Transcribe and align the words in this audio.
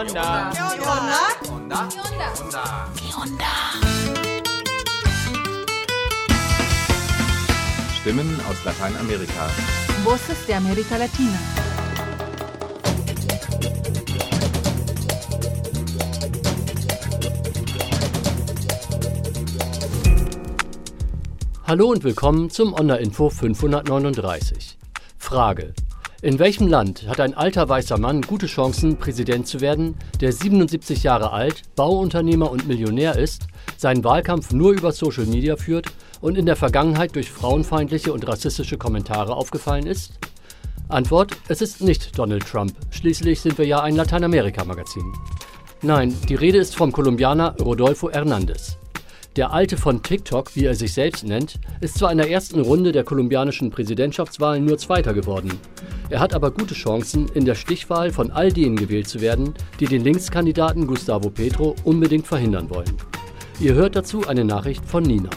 onda? 0.00 0.50
¿Qué 0.52 0.62
onda? 0.62 1.18
Onda. 1.50 1.88
¿Qué 2.96 3.14
onda? 3.14 3.52
Stimmen 8.00 8.40
aus 8.48 8.64
Lateinamerika. 8.64 9.46
Voces 10.04 10.46
de 10.46 10.54
América 10.54 10.96
Latina. 10.96 11.38
Hallo 21.66 21.90
und 21.90 22.02
willkommen 22.04 22.50
zum 22.50 22.72
Onda-Info 22.72 23.28
539. 23.28 24.78
Frage. 25.18 25.74
In 26.22 26.38
welchem 26.38 26.68
Land 26.68 27.08
hat 27.08 27.18
ein 27.18 27.32
alter 27.32 27.66
weißer 27.66 27.96
Mann 27.96 28.20
gute 28.20 28.44
Chancen, 28.44 28.98
Präsident 28.98 29.46
zu 29.46 29.62
werden, 29.62 29.94
der 30.20 30.32
77 30.32 31.02
Jahre 31.02 31.32
alt, 31.32 31.62
Bauunternehmer 31.76 32.50
und 32.50 32.68
Millionär 32.68 33.16
ist, 33.16 33.46
seinen 33.78 34.04
Wahlkampf 34.04 34.52
nur 34.52 34.72
über 34.72 34.92
Social 34.92 35.24
Media 35.24 35.56
führt 35.56 35.86
und 36.20 36.36
in 36.36 36.44
der 36.44 36.56
Vergangenheit 36.56 37.16
durch 37.16 37.30
frauenfeindliche 37.30 38.12
und 38.12 38.28
rassistische 38.28 38.76
Kommentare 38.76 39.34
aufgefallen 39.34 39.86
ist? 39.86 40.12
Antwort: 40.88 41.38
Es 41.48 41.62
ist 41.62 41.80
nicht 41.80 42.18
Donald 42.18 42.46
Trump. 42.46 42.74
Schließlich 42.90 43.40
sind 43.40 43.56
wir 43.56 43.66
ja 43.66 43.80
ein 43.80 43.96
Lateinamerika-Magazin. 43.96 45.14
Nein, 45.80 46.14
die 46.28 46.34
Rede 46.34 46.58
ist 46.58 46.76
vom 46.76 46.92
Kolumbianer 46.92 47.56
Rodolfo 47.58 48.10
Hernández. 48.10 48.76
Der 49.36 49.52
Alte 49.52 49.76
von 49.76 50.02
TikTok, 50.02 50.56
wie 50.56 50.64
er 50.64 50.74
sich 50.74 50.92
selbst 50.92 51.24
nennt, 51.24 51.60
ist 51.80 51.96
zwar 51.96 52.10
in 52.10 52.18
der 52.18 52.28
ersten 52.28 52.60
Runde 52.60 52.90
der 52.90 53.04
kolumbianischen 53.04 53.70
Präsidentschaftswahlen 53.70 54.64
nur 54.64 54.76
Zweiter 54.76 55.14
geworden. 55.14 55.52
Er 56.08 56.18
hat 56.18 56.34
aber 56.34 56.50
gute 56.50 56.74
Chancen, 56.74 57.28
in 57.34 57.44
der 57.44 57.54
Stichwahl 57.54 58.10
von 58.10 58.32
all 58.32 58.52
denen 58.52 58.74
gewählt 58.74 59.06
zu 59.06 59.20
werden, 59.20 59.54
die 59.78 59.86
den 59.86 60.02
Linkskandidaten 60.02 60.84
Gustavo 60.84 61.30
Petro 61.30 61.76
unbedingt 61.84 62.26
verhindern 62.26 62.68
wollen. 62.70 62.96
Ihr 63.60 63.74
hört 63.74 63.94
dazu 63.94 64.26
eine 64.26 64.44
Nachricht 64.44 64.84
von 64.84 65.04
Nina. 65.04 65.30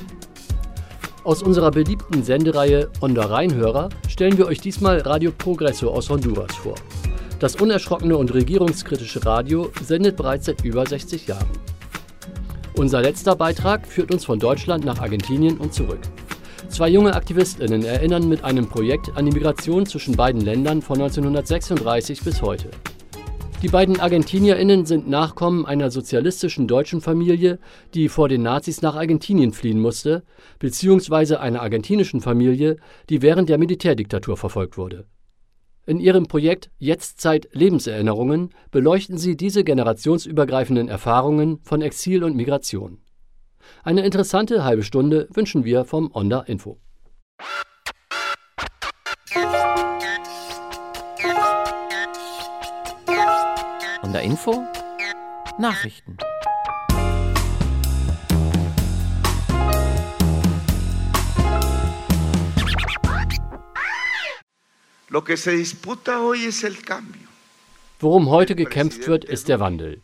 Aus 1.24 1.44
unserer 1.44 1.70
beliebten 1.70 2.24
Sendereihe 2.24 2.90
Onda 3.00 3.28
Rheinhörer 3.28 3.90
stellen 4.10 4.40
wir 4.40 4.48
euch 4.48 4.60
diesmal 4.60 5.02
Radio 5.02 5.32
Progresso 5.32 5.92
aus 5.92 6.10
Honduras 6.10 6.56
vor. 6.56 6.76
Das 7.38 7.58
unerschrockene 7.58 8.18
und 8.18 8.34
regierungskritische 8.34 9.24
Radio 9.24 9.72
sendet 9.84 10.18
bereits 10.18 10.48
seit 10.48 10.66
über 10.66 10.84
60 10.84 11.28
Jahren. 11.28 11.48
Unser 12.76 13.02
letzter 13.02 13.36
Beitrag 13.36 13.86
führt 13.86 14.12
uns 14.12 14.26
von 14.26 14.40
Deutschland 14.40 14.84
nach 14.84 15.00
Argentinien 15.00 15.58
und 15.58 15.76
zurück. 15.76 16.00
Zwei 16.70 16.90
junge 16.90 17.16
AktivistInnen 17.16 17.86
erinnern 17.86 18.28
mit 18.28 18.44
einem 18.44 18.68
Projekt 18.68 19.16
an 19.16 19.28
die 19.28 19.32
Migration 19.32 19.86
zwischen 19.86 20.16
beiden 20.16 20.42
Ländern 20.42 20.82
von 20.82 20.96
1936 20.96 22.24
bis 22.24 22.42
heute. 22.42 22.72
Die 23.62 23.68
beiden 23.68 24.00
ArgentinierInnen 24.00 24.88
sind 24.88 25.08
Nachkommen 25.08 25.68
einer 25.68 25.92
sozialistischen 25.92 26.68
deutschen 26.68 27.00
Familie, 27.00 27.60
die 27.94 28.10
vor 28.10 28.28
den 28.28 28.42
Nazis 28.42 28.82
nach 28.82 28.96
Argentinien 28.96 29.54
fliehen 29.54 29.80
musste, 29.80 30.24
beziehungsweise 30.58 31.40
einer 31.40 31.62
argentinischen 31.62 32.22
Familie, 32.22 32.78
die 33.10 33.22
während 33.22 33.50
der 33.50 33.60
Militärdiktatur 33.60 34.36
verfolgt 34.36 34.78
wurde. 34.80 35.06
In 35.86 36.00
ihrem 36.00 36.28
Projekt 36.28 36.72
Jetztzeit 36.80 37.50
Lebenserinnerungen 37.52 38.52
beleuchten 38.72 39.18
sie 39.18 39.36
diese 39.36 39.66
generationsübergreifenden 39.66 40.88
Erfahrungen 40.88 41.60
von 41.64 41.82
Exil 41.82 42.24
und 42.24 42.38
Migration. 42.38 43.00
Eine 43.84 44.06
interessante 44.06 44.64
halbe 44.64 44.84
Stunde 44.84 45.28
wünschen 45.34 45.66
wir 45.66 45.84
vom 45.84 46.10
Onda 46.14 46.40
Info. 46.42 46.80
Onda 54.04 54.20
Info. 54.20 54.64
Nachrichten. 55.60 56.18
Worum 68.00 68.30
heute 68.30 68.56
gekämpft 68.56 69.08
wird, 69.08 69.26
ist 69.26 69.48
der 69.48 69.60
Wandel. 69.60 70.02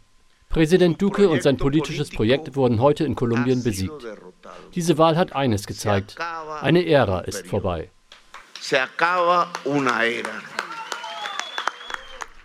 Präsident 0.50 1.02
Duque 1.02 1.28
und 1.28 1.42
sein 1.42 1.58
politisches 1.58 2.12
Projekt 2.12 2.56
wurden 2.56 2.80
heute 2.80 3.06
in 3.06 3.16
Kolumbien 3.16 3.64
besiegt. 3.64 4.06
Diese 4.76 5.00
Wahl 5.00 5.18
hat 5.18 5.34
eines 5.34 5.66
gezeigt. 5.66 6.16
Eine 6.62 6.86
Ära 6.86 7.22
ist 7.22 7.48
vorbei. 7.48 7.90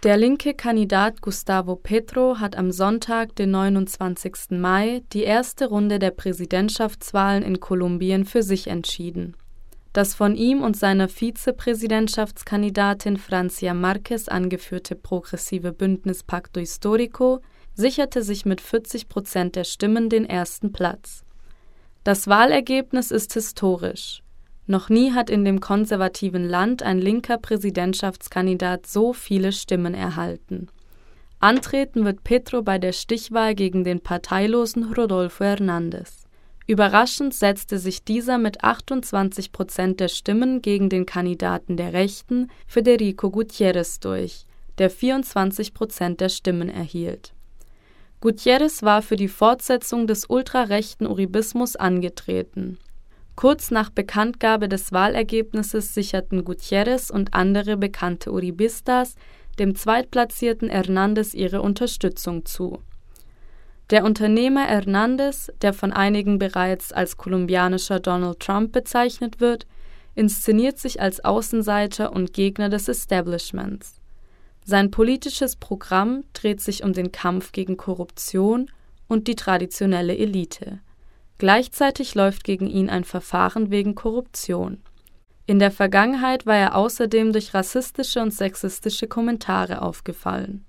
Der 0.03 0.17
linke 0.17 0.55
Kandidat 0.55 1.21
Gustavo 1.21 1.77
Petro 1.77 2.39
hat 2.41 2.57
am 2.57 2.71
Sonntag, 2.71 3.37
den 3.37 3.51
29. 3.51 4.51
Mai, 4.51 5.03
die 5.13 5.25
erste 5.25 5.67
Runde 5.67 5.99
der 5.99 6.13
Präsidentschaftswahlen 6.13 7.43
in 7.43 7.61
Kolumbien 7.61 8.25
für 8.25 8.43
sich 8.43 8.69
entschieden. 8.69 9.37
Das 9.94 10.15
von 10.15 10.34
ihm 10.34 10.62
und 10.62 10.77
seiner 10.77 11.09
Vizepräsidentschaftskandidatin 11.09 13.16
Francia 13.16 13.72
Marquez 13.75 14.27
angeführte 14.27 14.97
progressive 14.97 15.72
Bündnis 15.72 16.25
Pacto 16.25 16.59
Histórico 16.59 17.41
sicherte 17.75 18.25
sich 18.25 18.44
mit 18.44 18.60
40 18.60 19.09
Prozent 19.09 19.54
der 19.54 19.62
Stimmen 19.62 20.10
den 20.10 20.25
ersten 20.25 20.72
Platz. 20.72 21.22
Das 22.03 22.27
Wahlergebnis 22.27 23.12
ist 23.12 23.34
historisch. 23.34 24.25
Noch 24.66 24.88
nie 24.88 25.12
hat 25.12 25.31
in 25.31 25.44
dem 25.44 25.60
konservativen 25.60 26.43
Land 26.43 26.83
ein 26.83 26.99
linker 26.99 27.38
Präsidentschaftskandidat 27.38 28.87
so 28.87 29.12
viele 29.12 29.53
Stimmen 29.53 29.94
erhalten. 29.94 30.66
Antreten 31.38 32.04
wird 32.04 32.25
Petro 32.25 32.62
bei 32.62 32.78
der 32.78 32.93
Stichwahl 32.93 33.54
gegen 33.54 33.84
den 33.84 34.00
parteilosen 34.00 34.93
Rodolfo 34.93 35.44
Hernández. 35.44 36.24
Überraschend 36.67 37.35
setzte 37.35 37.79
sich 37.79 38.05
dieser 38.05 38.39
mit 38.39 38.65
28 38.65 39.53
Prozent 39.53 40.01
der 40.01 40.09
Stimmen 40.09 40.63
gegen 40.63 40.89
den 40.89 41.05
Kandidaten 41.05 41.77
der 41.77 41.93
Rechten, 41.93 42.51
Federico 42.67 43.29
Gutiérrez, 43.29 44.01
durch, 44.01 44.47
der 44.79 44.89
24 44.89 45.75
Prozent 45.75 46.21
der 46.23 46.31
Stimmen 46.31 46.71
erhielt. 46.71 47.35
Gutiérrez 48.23 48.83
war 48.83 49.03
für 49.03 49.17
die 49.17 49.29
Fortsetzung 49.29 50.07
des 50.07 50.31
ultrarechten 50.31 51.07
Uribismus 51.07 51.77
angetreten. 51.77 52.79
Kurz 53.37 53.71
nach 53.71 53.91
Bekanntgabe 53.91 54.67
des 54.67 54.93
Wahlergebnisses 54.93 55.93
sicherten 55.93 56.45
Gutiérrez 56.45 57.13
und 57.13 57.35
andere 57.35 57.77
bekannte 57.77 58.33
Uribistas 58.33 59.17
dem 59.59 59.75
zweitplatzierten 59.75 60.71
Hernández 60.71 61.35
ihre 61.35 61.61
Unterstützung 61.61 62.47
zu. 62.47 62.79
Der 63.91 64.05
Unternehmer 64.05 64.67
Hernández, 64.67 65.53
der 65.61 65.75
von 65.75 65.93
einigen 65.93 66.39
bereits 66.39 66.93
als 66.93 67.17
kolumbianischer 67.17 68.00
Donald 68.00 68.41
Trump 68.41 68.72
bezeichnet 68.72 69.41
wird, 69.41 69.67
inszeniert 70.15 70.78
sich 70.78 71.00
als 71.00 71.25
Außenseiter 71.25 72.12
und 72.12 72.33
Gegner 72.33 72.69
des 72.69 72.89
Establishments. 72.89 74.00
Sein 74.65 74.91
politisches 74.91 75.56
Programm 75.56 76.25
dreht 76.33 76.61
sich 76.62 76.83
um 76.83 76.95
den 76.95 77.12
Kampf 77.12 77.53
gegen 77.53 77.77
Korruption 77.77 78.71
und 79.09 79.28
die 79.28 79.34
traditionelle 79.34 80.16
Elite. 80.16 80.81
Gleichzeitig 81.37 82.15
läuft 82.15 82.45
gegen 82.45 82.69
ihn 82.69 82.89
ein 82.89 83.05
Verfahren 83.05 83.71
wegen 83.71 83.95
Korruption. 83.95 84.81
In 85.47 85.59
der 85.59 85.71
Vergangenheit 85.71 86.47
war 86.47 86.56
er 86.56 86.75
außerdem 86.75 87.33
durch 87.33 87.53
rassistische 87.53 88.22
und 88.22 88.33
sexistische 88.33 89.09
Kommentare 89.09 89.83
aufgefallen. 89.83 90.65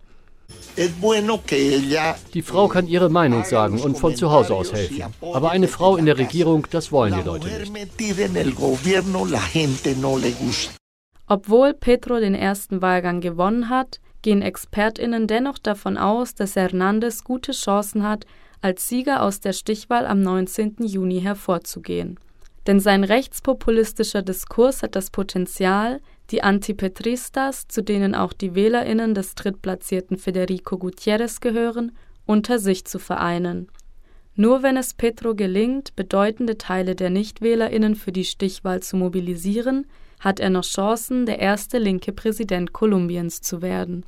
Die 2.34 2.42
Frau 2.42 2.68
kann 2.68 2.88
ihre 2.88 3.10
Meinung 3.10 3.46
sagen 3.46 3.80
und 3.82 3.98
von 3.98 4.16
zu 4.16 4.32
Hause 4.32 4.54
aus 4.56 4.74
helfen. 4.74 5.04
Aber 5.22 5.52
eine 5.52 5.68
Frau 5.68 5.96
in 5.96 6.06
der 6.06 6.18
Regierung, 6.18 6.68
das 6.70 6.92
wollen 6.92 7.16
die 7.16 7.22
Leute 7.22 7.48
nicht. 7.48 7.72
Obwohl 11.28 11.74
Petro 11.74 12.20
den 12.20 12.36
ersten 12.36 12.82
Wahlgang 12.82 13.22
gewonnen 13.22 13.70
hat, 13.70 14.00
gehen 14.22 14.42
ExpertInnen 14.42 15.28
dennoch 15.28 15.58
davon 15.58 15.98
aus, 15.98 16.36
dass 16.36 16.56
Hernández 16.56 17.24
gute 17.24 17.52
Chancen 17.52 18.04
hat, 18.04 18.26
als 18.62 18.88
Sieger 18.88 19.22
aus 19.22 19.40
der 19.40 19.54
Stichwahl 19.54 20.06
am 20.06 20.22
19. 20.22 20.78
Juni 20.80 21.22
hervorzugehen. 21.22 22.20
Denn 22.68 22.80
sein 22.80 23.04
rechtspopulistischer 23.04 24.24
Diskurs 24.24 24.82
hat 24.82 24.96
das 24.96 25.12
Potenzial, 25.12 26.02
die 26.32 26.44
Antipetristas, 26.44 27.68
zu 27.68 27.82
denen 27.84 28.16
auch 28.16 28.34
die 28.34 28.56
WählerInnen 28.56 29.14
des 29.14 29.36
drittplatzierten 29.36 30.18
Federico 30.18 30.78
Gutiérrez 30.78 31.40
gehören, 31.40 31.92
unter 32.26 32.60
sich 32.60 32.86
zu 32.86 33.00
vereinen. 33.00 33.70
Nur 34.36 34.64
wenn 34.64 34.76
es 34.76 34.94
Petro 34.94 35.36
gelingt, 35.36 35.96
bedeutende 35.96 36.58
Teile 36.58 36.96
der 36.96 37.10
NichtwählerInnen 37.10 37.96
für 37.96 38.12
die 38.12 38.26
Stichwahl 38.26 38.82
zu 38.82 38.98
mobilisieren, 38.98 39.86
hat 40.20 40.40
er 40.40 40.50
noch 40.50 40.64
Chancen, 40.64 41.26
der 41.26 41.40
erste 41.40 41.78
linke 41.78 42.12
Präsident 42.12 42.74
Kolumbiens 42.74 43.42
zu 43.42 43.62
werden. 43.62 44.06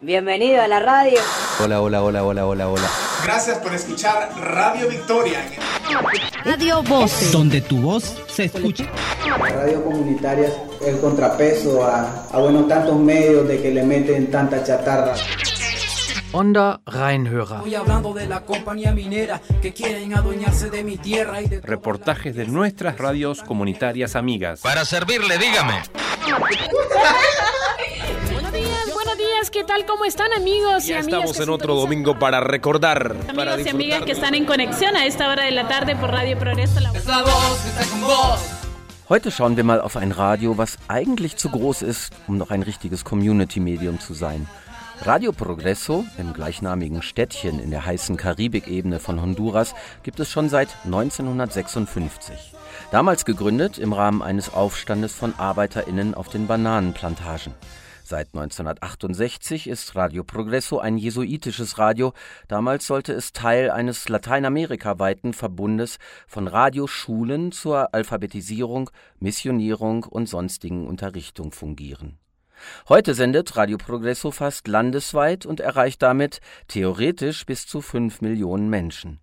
Bienvenido 0.00 0.60
a 0.60 0.66
la 0.66 0.80
radio. 0.80 1.20
Hola, 1.60 1.80
hola, 1.80 2.02
hola, 2.02 2.24
hola, 2.24 2.44
hola, 2.44 2.66
hola. 2.66 3.11
Gracias 3.24 3.58
por 3.58 3.72
escuchar 3.72 4.30
Radio 4.40 4.88
Victoria. 4.88 5.38
Radio 6.44 6.82
Voz, 6.82 7.30
donde 7.30 7.60
tu 7.60 7.80
voz 7.80 8.16
se 8.28 8.44
escucha. 8.44 8.84
Radio 9.38 9.84
comunitaria 9.84 10.48
el 10.84 10.98
contrapeso 10.98 11.84
a, 11.84 12.26
a 12.32 12.38
bueno 12.38 12.64
tantos 12.64 12.98
medios 12.98 13.46
de 13.46 13.62
que 13.62 13.70
le 13.70 13.84
meten 13.84 14.30
tanta 14.30 14.64
chatarra. 14.64 15.14
Onda 16.32 16.80
Rheinhörer. 16.86 17.60
Reportajes 21.62 22.34
de 22.34 22.46
nuestras 22.46 22.98
radios 22.98 23.42
comunitarias 23.42 24.16
amigas. 24.16 24.60
Para 24.60 24.84
servirle, 24.84 25.38
dígame. 25.38 25.82
Días. 29.42 29.50
¿Qué 29.50 29.64
tal? 29.64 29.86
¿Cómo 29.86 30.04
están 30.04 30.32
amigos 30.32 30.86
ya 30.86 30.96
y 30.96 31.00
estamos 31.00 31.38
en 31.40 31.48
otro 31.50 31.74
domingo 31.74 32.18
para 32.18 32.40
recordar. 32.40 33.12
Amigos 33.12 33.34
para 33.36 33.60
y 33.60 33.68
amigas 33.68 34.02
que 34.02 34.12
están 34.12 34.34
en 34.34 34.44
conexión 34.44 34.96
a 34.96 35.06
esta 35.06 35.28
hora 35.28 35.44
de 35.44 35.50
la 35.50 35.68
tarde 35.68 35.96
por 35.96 36.10
Radio 36.10 36.38
Progreso. 36.38 36.80
La... 36.80 36.92
Heute 39.08 39.30
schauen 39.30 39.56
wir 39.56 39.64
mal 39.64 39.80
auf 39.80 39.96
ein 39.96 40.12
Radio, 40.12 40.56
was 40.56 40.78
eigentlich 40.88 41.36
zu 41.36 41.50
groß 41.50 41.82
ist, 41.82 42.14
um 42.28 42.38
noch 42.38 42.50
ein 42.50 42.62
richtiges 42.62 43.04
Community-Medium 43.04 44.00
zu 44.00 44.14
sein. 44.14 44.46
Radio 45.02 45.32
Progreso 45.32 46.04
im 46.16 46.32
gleichnamigen 46.32 47.02
Städtchen 47.02 47.58
in 47.58 47.70
der 47.70 47.84
heißen 47.84 48.16
Karibikebene 48.16 49.00
von 49.00 49.20
Honduras 49.20 49.74
gibt 50.04 50.20
es 50.20 50.30
schon 50.30 50.48
seit 50.48 50.68
1956. 50.84 52.54
Damals 52.92 53.24
gegründet 53.24 53.78
im 53.78 53.92
Rahmen 53.92 54.22
eines 54.22 54.54
Aufstandes 54.54 55.12
von 55.12 55.34
ArbeiterInnen 55.36 56.14
auf 56.14 56.28
den 56.28 56.46
Bananenplantagen. 56.46 57.52
Seit 58.04 58.34
1968 58.34 59.68
ist 59.68 59.94
Radio 59.94 60.24
Progreso 60.24 60.80
ein 60.80 60.98
jesuitisches 60.98 61.78
Radio. 61.78 62.12
Damals 62.48 62.86
sollte 62.86 63.12
es 63.12 63.32
Teil 63.32 63.70
eines 63.70 64.08
lateinamerikaweiten 64.08 65.32
Verbundes 65.32 65.98
von 66.26 66.48
Radioschulen 66.48 67.52
zur 67.52 67.94
Alphabetisierung, 67.94 68.90
Missionierung 69.20 70.02
und 70.04 70.28
sonstigen 70.28 70.86
Unterrichtung 70.88 71.52
fungieren. 71.52 72.18
Heute 72.88 73.14
sendet 73.14 73.56
Radio 73.56 73.78
Progreso 73.78 74.30
fast 74.30 74.66
landesweit 74.68 75.46
und 75.46 75.60
erreicht 75.60 76.02
damit 76.02 76.40
theoretisch 76.68 77.46
bis 77.46 77.66
zu 77.66 77.80
5 77.80 78.20
Millionen 78.20 78.68
Menschen. 78.68 79.21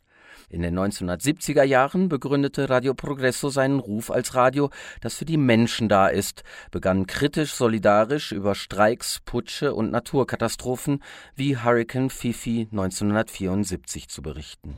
In 0.52 0.64
den 0.64 0.78
1970er 0.78 1.64
Jahren 1.64 2.10
begründete 2.10 2.70
Radio 2.72 2.96
Progreso 2.96 3.50
seinen 3.50 3.80
Ruf 3.80 4.10
als 4.10 4.34
Radio, 4.34 4.72
das 5.00 5.14
für 5.14 5.26
die 5.26 5.38
Menschen 5.38 5.90
da 5.90 6.08
ist, 6.08 6.44
begann 6.72 7.06
kritisch 7.06 7.54
solidarisch 7.54 8.32
über 8.32 8.56
Streiks, 8.56 9.20
Putsche 9.26 9.76
und 9.76 9.92
Naturkatastrophen 9.92 11.04
wie 11.36 11.58
Hurricane 11.58 12.10
Fifi 12.10 12.68
1974 12.72 14.10
zu 14.10 14.24
berichten. 14.24 14.76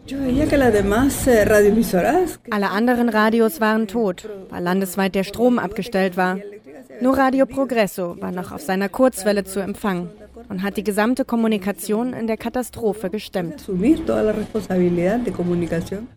Alle 2.49 2.69
anderen 2.69 3.09
Radios 3.09 3.61
waren 3.61 3.87
tot, 3.87 4.27
weil 4.49 4.63
landesweit 4.63 5.15
der 5.15 5.23
Strom 5.23 5.57
abgestellt 5.57 6.17
war. 6.17 6.37
Nur 6.99 7.17
Radio 7.17 7.45
Progreso 7.45 8.19
war 8.19 8.31
noch 8.31 8.51
auf 8.51 8.61
seiner 8.61 8.89
Kurzwelle 8.89 9.45
zu 9.45 9.61
empfangen 9.61 10.09
und 10.51 10.63
hat 10.63 10.75
die 10.75 10.83
gesamte 10.83 11.23
Kommunikation 11.23 12.11
in 12.11 12.27
der 12.27 12.35
Katastrophe 12.35 13.09
gestemmt. 13.09 13.69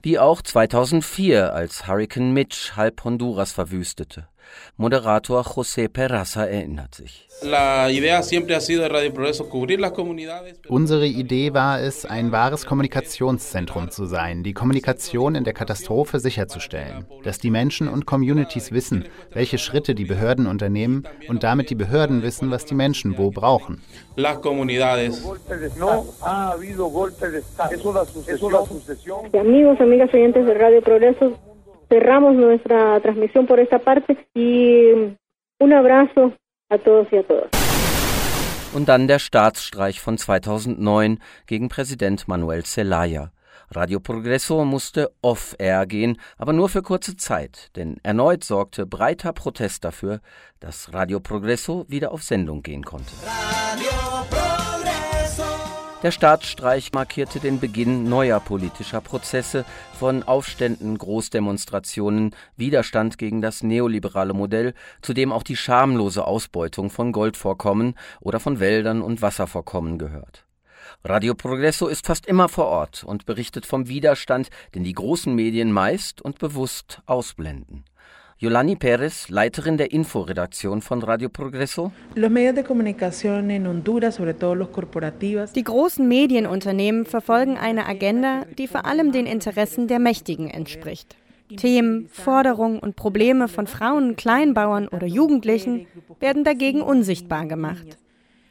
Wie 0.03 0.19
auch 0.19 0.43
2004, 0.43 1.55
als 1.55 1.87
Hurricane 1.87 2.33
Mitch 2.33 2.73
halb 2.75 3.05
Honduras 3.05 3.53
verwüstete. 3.53 4.27
Moderator 4.77 5.43
José 5.43 5.89
Peraza 5.89 6.47
erinnert 6.47 6.95
sich. 6.95 7.29
Unsere 10.69 11.07
Idee 11.07 11.55
war 11.55 11.81
es, 11.81 12.05
ein 12.05 12.33
wahres 12.33 12.67
Kommunikationszentrum 12.67 13.91
zu 13.91 14.07
sein, 14.07 14.43
die 14.43 14.53
Kommunikation 14.53 15.35
in 15.35 15.45
der 15.45 15.53
Katastrophe 15.53 16.19
sicherzustellen, 16.19 17.07
dass 17.23 17.39
die 17.39 17.51
Menschen 17.51 17.89
und 17.89 18.07
Communities 18.07 18.73
wissen, 18.73 19.05
welche 19.33 19.59
Schritte 19.59 19.95
die 19.95 20.05
Behörden 20.05 20.47
unternehmen 20.47 21.05
und 21.29 21.43
damit 21.43 21.71
die 21.71 21.75
Behörden 21.75 22.23
wissen, 22.23 22.51
was 22.51 22.65
die 22.65 22.75
Menschen 22.75 23.19
wo 23.19 23.31
brauchen. 23.31 23.83
Amigos, 29.33 29.81
amigas 29.81 30.13
oyentes 30.15 30.47
de 30.47 30.57
Radio 30.57 30.81
Progreso, 30.81 31.54
cerramos 31.89 32.35
nuestra 32.35 33.01
transmisión 33.01 33.47
por 33.47 33.61
esta 33.61 33.79
parte 33.79 34.17
y 34.35 35.17
un 35.59 35.73
abrazo 35.73 36.33
a 36.71 36.79
todos 36.79 37.07
y 37.13 37.17
a 37.17 37.23
todas. 37.23 37.51
Und 38.75 38.89
dann 38.89 39.07
der 39.07 39.21
Staatsstreich 39.21 40.01
von 40.01 40.19
2009 40.19 41.19
gegen 41.47 41.69
Präsident 41.69 42.27
Manuel 42.27 42.65
Zelaya. 42.65 43.31
Radio 43.71 44.01
Progreso 44.01 44.65
musste 44.65 45.11
off-air 45.23 45.87
gehen, 45.87 46.19
aber 46.39 46.53
nur 46.53 46.69
für 46.69 46.83
kurze 46.83 47.17
Zeit, 47.17 47.71
denn 47.77 47.97
erneut 48.03 48.45
sorgte 48.45 48.87
breiter 48.87 49.33
Protest 49.33 49.85
dafür, 49.85 50.21
dass 50.61 50.93
Radio 50.93 51.21
Progreso 51.21 51.85
wieder 51.89 52.13
auf 52.13 52.23
Sendung 52.23 52.63
gehen 52.63 52.85
konnte. 52.85 53.13
Der 56.05 56.11
Staatsstreich 56.11 56.93
markierte 56.93 57.41
den 57.41 57.61
Beginn 57.61 58.11
neuer 58.11 58.39
politischer 58.39 59.01
Prozesse, 59.01 59.65
von 59.99 60.23
Aufständen, 60.23 60.99
Großdemonstrationen, 60.99 62.37
Widerstand 62.59 63.17
gegen 63.17 63.41
das 63.41 63.63
neoliberale 63.63 64.35
Modell, 64.35 64.75
zu 65.01 65.15
dem 65.15 65.33
auch 65.33 65.43
die 65.43 65.57
schamlose 65.57 66.27
Ausbeutung 66.27 66.91
von 66.91 67.11
Goldvorkommen 67.11 67.95
oder 68.21 68.39
von 68.39 68.61
Wäldern 68.61 69.01
und 69.01 69.23
Wasservorkommen 69.23 69.97
gehört. 69.97 70.45
Radio 71.05 71.35
Progreso 71.35 71.89
ist 71.89 72.05
fast 72.05 72.27
immer 72.27 72.51
vor 72.51 72.67
Ort 72.67 73.03
und 73.03 73.25
berichtet 73.25 73.65
vom 73.65 73.89
Widerstand, 73.89 74.51
den 74.75 74.85
die 74.85 74.93
großen 74.93 75.35
Medien 75.35 75.73
meist 75.73 76.21
und 76.21 76.39
bewusst 76.39 77.01
ausblenden. 77.07 77.87
Yolani 78.39 78.75
Perez, 78.75 79.29
Leiterin 79.29 79.77
der 79.77 79.93
Inforedaktion 79.93 80.83
von 80.83 81.01
Radio 81.03 81.29
Progreso. 81.29 81.93
Die 85.55 85.65
großen 85.65 86.09
Medienunternehmen 86.09 87.07
verfolgen 87.07 87.57
eine 87.57 87.87
Agenda, 87.87 88.43
die 88.59 88.67
vor 88.67 88.87
allem 88.87 89.13
den 89.13 89.27
Interessen 89.27 89.87
der 89.87 90.01
Mächtigen 90.01 90.51
entspricht. 90.51 91.15
Themen, 91.57 92.09
Forderungen 92.09 92.81
und 92.81 92.97
Probleme 92.97 93.47
von 93.47 93.69
Frauen, 93.69 94.17
Kleinbauern 94.17 94.89
oder 94.89 95.07
Jugendlichen 95.07 95.87
werden 96.19 96.43
dagegen 96.43 96.83
unsichtbar 96.83 97.47
gemacht. 97.47 97.99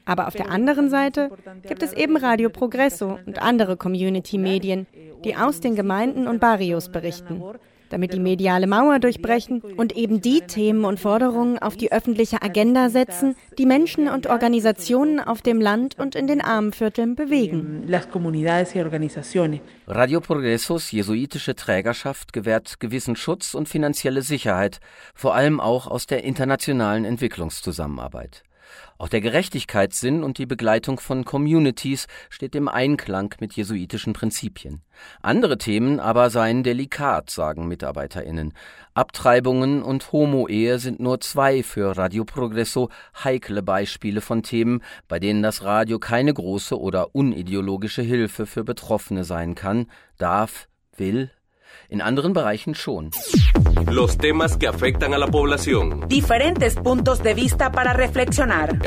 Aber 0.06 0.28
auf 0.28 0.36
der 0.36 0.50
anderen 0.50 0.90
Seite 0.90 1.30
gibt 1.68 1.84
es 1.84 1.92
eben 1.92 2.16
Radio 2.16 2.50
Progreso 2.50 3.20
und 3.26 3.42
andere 3.42 3.76
Community-Medien, 3.76 4.88
die 5.26 5.36
aus 5.36 5.60
den 5.60 5.76
Gemeinden 5.76 6.28
und 6.28 6.40
Barrios 6.40 6.90
berichten, 6.90 7.42
damit 7.94 8.12
die 8.12 8.20
mediale 8.20 8.66
Mauer 8.66 8.98
durchbrechen 8.98 9.62
und 9.62 9.96
eben 9.96 10.20
die 10.20 10.42
Themen 10.42 10.84
und 10.84 11.00
Forderungen 11.00 11.60
auf 11.60 11.78
die 11.78 11.92
öffentliche 11.92 12.42
Agenda 12.42 12.90
setzen, 12.90 13.36
die 13.60 13.68
Menschen 13.68 14.10
und 14.10 14.26
Organisationen 14.26 15.20
auf 15.20 15.44
dem 15.44 15.62
Land 15.62 16.00
und 16.00 16.16
in 16.16 16.26
den 16.26 16.42
Armenvierteln 16.42 17.16
bewegen. 17.16 17.88
Radio 19.88 20.22
Progresos 20.22 20.92
jesuitische 20.92 21.56
Trägerschaft 21.56 22.34
gewährt 22.34 22.80
gewissen 22.80 23.16
Schutz 23.16 23.54
und 23.54 23.70
finanzielle 23.70 24.24
Sicherheit, 24.24 24.80
vor 25.14 25.36
allem 25.36 25.60
auch 25.60 25.86
aus 25.86 26.08
der 26.08 26.24
internationalen 26.24 27.06
Entwicklungszusammenarbeit. 27.06 28.44
Auch 29.04 29.10
der 29.10 29.20
Gerechtigkeitssinn 29.20 30.24
und 30.24 30.38
die 30.38 30.46
Begleitung 30.46 30.98
von 30.98 31.26
Communities 31.26 32.08
steht 32.30 32.56
im 32.56 32.70
Einklang 32.70 33.36
mit 33.42 33.52
jesuitischen 33.52 34.14
Prinzipien. 34.14 34.82
Andere 35.22 35.58
Themen 35.58 36.00
aber 36.00 36.30
seien 36.30 36.64
delikat, 36.64 37.30
sagen 37.30 37.68
MitarbeiterInnen. 37.68 38.54
Abtreibungen 38.94 39.84
und 39.84 40.14
Homo-Ehe 40.14 40.80
sind 40.80 41.02
nur 41.02 41.20
zwei 41.20 41.64
für 41.64 41.98
Radio 41.98 42.24
Progresso 42.24 42.88
heikle 43.26 43.62
Beispiele 43.62 44.22
von 44.22 44.42
Themen, 44.42 44.82
bei 45.10 45.20
denen 45.20 45.44
das 45.44 45.66
Radio 45.66 46.00
keine 46.00 46.34
große 46.34 46.80
oder 46.80 47.14
unideologische 47.14 48.04
Hilfe 48.04 48.46
für 48.46 48.64
Betroffene 48.64 49.26
sein 49.26 49.54
kann, 49.54 49.88
darf, 50.18 50.70
will, 50.96 51.30
in 51.90 52.02
anderen 52.02 52.34
Bereichen 52.34 52.76
schon. 52.76 53.12
Los 53.92 54.18
temas 54.18 54.58
que 54.58 54.68
afectan 54.68 55.14
a 55.14 55.18
la 55.18 55.28
población. 55.28 56.08
Diferentes 56.08 56.76
puntos 56.76 57.22
de 57.22 57.34
vista 57.34 57.72
para 57.72 57.94
reflexionar. 57.94 58.78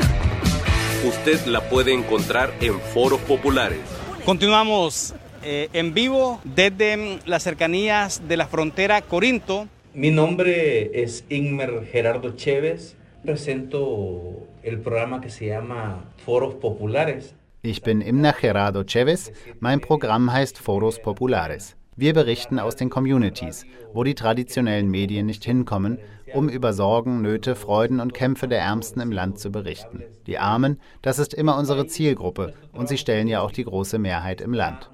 Usted 1.07 1.45
la 1.45 1.61
puede 1.69 1.93
encontrar 1.93 2.53
en 2.61 2.79
foros 2.79 3.19
populares. 3.21 3.79
Continuamos 4.25 5.13
eh, 5.43 5.69
en 5.73 5.93
vivo 5.93 6.41
desde 6.43 7.19
las 7.25 7.43
cercanías 7.43 8.27
de 8.27 8.37
la 8.37 8.47
frontera 8.47 9.01
Corinto. 9.01 9.67
Mi 9.93 10.11
nombre 10.11 11.01
es 11.03 11.23
Ingmer 11.29 11.85
Gerardo 11.91 12.35
Chévez. 12.35 12.95
Presento 13.23 14.47
el 14.63 14.79
programa 14.79 15.21
que 15.21 15.29
se 15.29 15.47
llama 15.47 16.05
Foros 16.25 16.55
Populares. 16.55 17.33
Ich 17.63 17.81
bin 17.81 18.01
Imna 18.01 18.33
Gerardo 18.33 18.83
Chavez. 18.83 19.31
Mein 19.59 19.79
Programm 19.81 20.31
heißt 20.31 20.57
Foros 20.57 20.99
Populares. 20.99 21.75
Wir 21.99 22.13
berichten 22.13 22.59
aus 22.59 22.75
den 22.75 22.91
Communities, 22.91 23.65
wo 23.91 24.03
die 24.03 24.13
traditionellen 24.13 24.87
Medien 24.87 25.25
nicht 25.25 25.43
hinkommen, 25.43 25.97
um 26.31 26.47
über 26.47 26.71
Sorgen, 26.71 27.23
Nöte, 27.23 27.55
Freuden 27.55 27.99
und 27.99 28.13
Kämpfe 28.13 28.47
der 28.47 28.59
Ärmsten 28.59 29.01
im 29.01 29.11
Land 29.11 29.39
zu 29.39 29.51
berichten. 29.51 30.03
Die 30.27 30.37
Armen, 30.37 30.79
das 31.01 31.17
ist 31.17 31.33
immer 31.33 31.57
unsere 31.57 31.87
Zielgruppe 31.87 32.53
und 32.71 32.87
sie 32.87 32.99
stellen 32.99 33.27
ja 33.27 33.41
auch 33.41 33.49
die 33.49 33.63
große 33.63 33.97
Mehrheit 33.97 34.41
im 34.41 34.53
Land. 34.53 34.91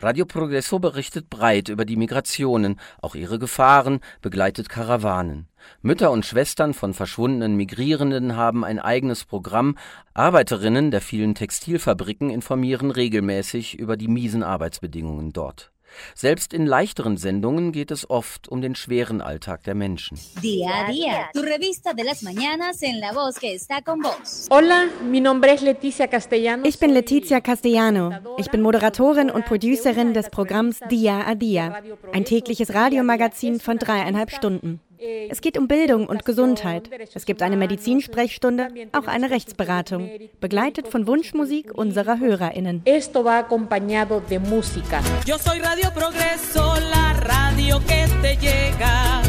Radio 0.00 0.26
Progresso 0.26 0.78
berichtet 0.78 1.28
breit 1.28 1.68
über 1.68 1.84
die 1.84 1.96
Migrationen, 1.96 2.78
auch 3.02 3.16
ihre 3.16 3.40
Gefahren, 3.40 3.98
begleitet 4.22 4.68
Karawanen. 4.68 5.48
Mütter 5.82 6.12
und 6.12 6.24
Schwestern 6.24 6.72
von 6.72 6.94
verschwundenen 6.94 7.56
Migrierenden 7.56 8.36
haben 8.36 8.64
ein 8.64 8.78
eigenes 8.78 9.24
Programm, 9.24 9.76
Arbeiterinnen 10.14 10.92
der 10.92 11.00
vielen 11.00 11.34
Textilfabriken 11.34 12.30
informieren 12.30 12.92
regelmäßig 12.92 13.76
über 13.76 13.96
die 13.96 14.08
miesen 14.08 14.44
Arbeitsbedingungen 14.44 15.32
dort. 15.32 15.72
Selbst 16.14 16.52
in 16.52 16.66
leichteren 16.66 17.16
Sendungen 17.16 17.72
geht 17.72 17.90
es 17.90 18.08
oft 18.08 18.48
um 18.48 18.60
den 18.60 18.74
schweren 18.74 19.20
Alltag 19.20 19.64
der 19.64 19.74
Menschen. 19.74 20.18
Día 20.42 20.84
a 20.84 20.90
día, 20.90 21.30
tu 21.32 21.40
revista 21.40 21.94
de 21.94 22.04
las 22.04 22.22
mañanas 22.22 22.82
en 22.82 23.00
la 23.00 23.12
voz 23.12 23.38
que 23.38 23.54
está 23.54 23.82
con 23.82 24.00
vos. 24.00 24.46
Hola, 24.50 24.86
mi 25.10 25.20
nombre 25.20 25.52
es 25.52 25.62
Leticia 25.62 26.06
Castellanos. 26.06 26.66
Ich 26.66 26.78
bin 26.78 26.92
Letizia 26.92 27.40
Castellano. 27.40 28.12
Ich 28.38 28.50
bin 28.50 28.62
Moderatorin 28.62 29.30
und 29.30 29.44
Producerin 29.44 30.14
des 30.14 30.30
Programms 30.30 30.80
Dia 30.90 31.26
a 31.26 31.34
Dia, 31.34 31.82
ein 32.12 32.24
tägliches 32.24 32.74
Radiomagazin 32.74 33.60
von 33.60 33.78
dreieinhalb 33.78 34.30
Stunden. 34.30 34.80
Es 35.00 35.40
geht 35.40 35.56
um 35.56 35.68
Bildung 35.68 36.06
und 36.06 36.24
Gesundheit. 36.24 36.90
Es 37.14 37.24
gibt 37.24 37.42
eine 37.42 37.56
Medizinsprechstunde, 37.56 38.68
auch 38.92 39.06
eine 39.06 39.30
Rechtsberatung, 39.30 40.10
begleitet 40.40 40.88
von 40.88 41.06
Wunschmusik 41.06 41.72
unserer 41.76 42.18
HörerInnen. 42.18 42.82
Esto 42.84 43.24
va 43.24 43.38
acompañado 43.38 44.20
de 44.28 44.38
música. 44.38 45.00
Yo 45.26 45.38
soy 45.38 45.60
Radio 45.60 45.90
Progreso, 45.94 46.74
la 46.90 47.12
radio 47.12 47.78
que 47.80 48.06
te 48.22 48.36
llega. 48.36 49.22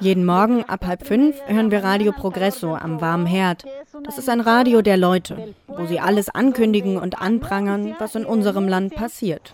Jeden 0.00 0.24
Morgen 0.24 0.64
ab 0.64 0.86
halb 0.86 1.06
fünf 1.06 1.36
hören 1.46 1.70
wir 1.70 1.84
Radio 1.84 2.12
Progresso 2.12 2.74
am 2.74 3.00
warmen 3.00 3.26
Herd. 3.26 3.64
Das 4.04 4.18
ist 4.18 4.28
ein 4.28 4.40
Radio 4.40 4.82
der 4.82 4.96
Leute, 4.96 5.54
wo 5.66 5.86
sie 5.86 6.00
alles 6.00 6.28
ankündigen 6.28 6.96
und 6.96 7.20
anprangern, 7.20 7.94
was 7.98 8.14
in 8.14 8.24
unserem 8.24 8.68
Land 8.68 8.94
passiert. 8.94 9.52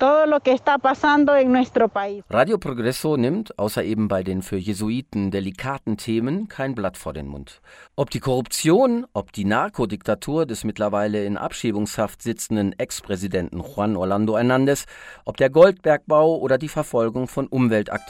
Radio 2.30 2.58
Progresso 2.58 3.16
nimmt, 3.16 3.58
außer 3.58 3.84
eben 3.84 4.08
bei 4.08 4.22
den 4.22 4.42
für 4.42 4.56
Jesuiten 4.56 5.30
delikaten 5.30 5.96
Themen, 5.96 6.48
kein 6.48 6.74
Blatt 6.74 6.96
vor 6.96 7.12
den 7.12 7.26
Mund. 7.26 7.60
Ob 7.96 8.10
die 8.10 8.20
Korruption, 8.20 9.06
ob 9.12 9.32
die 9.32 9.44
Narkodiktatur 9.44 10.46
des 10.46 10.64
mittlerweile 10.64 11.24
in 11.24 11.36
Abschiebungshaft 11.36 12.22
sitzenden 12.22 12.72
Ex-Präsidenten 12.78 13.60
Juan 13.60 13.96
Orlando 13.96 14.36
Hernández, 14.36 14.84
ob 15.24 15.36
der 15.36 15.50
Goldbergbau 15.50 16.38
oder 16.38 16.58
die 16.58 16.68
Verfolgung 16.68 17.28
von 17.28 17.46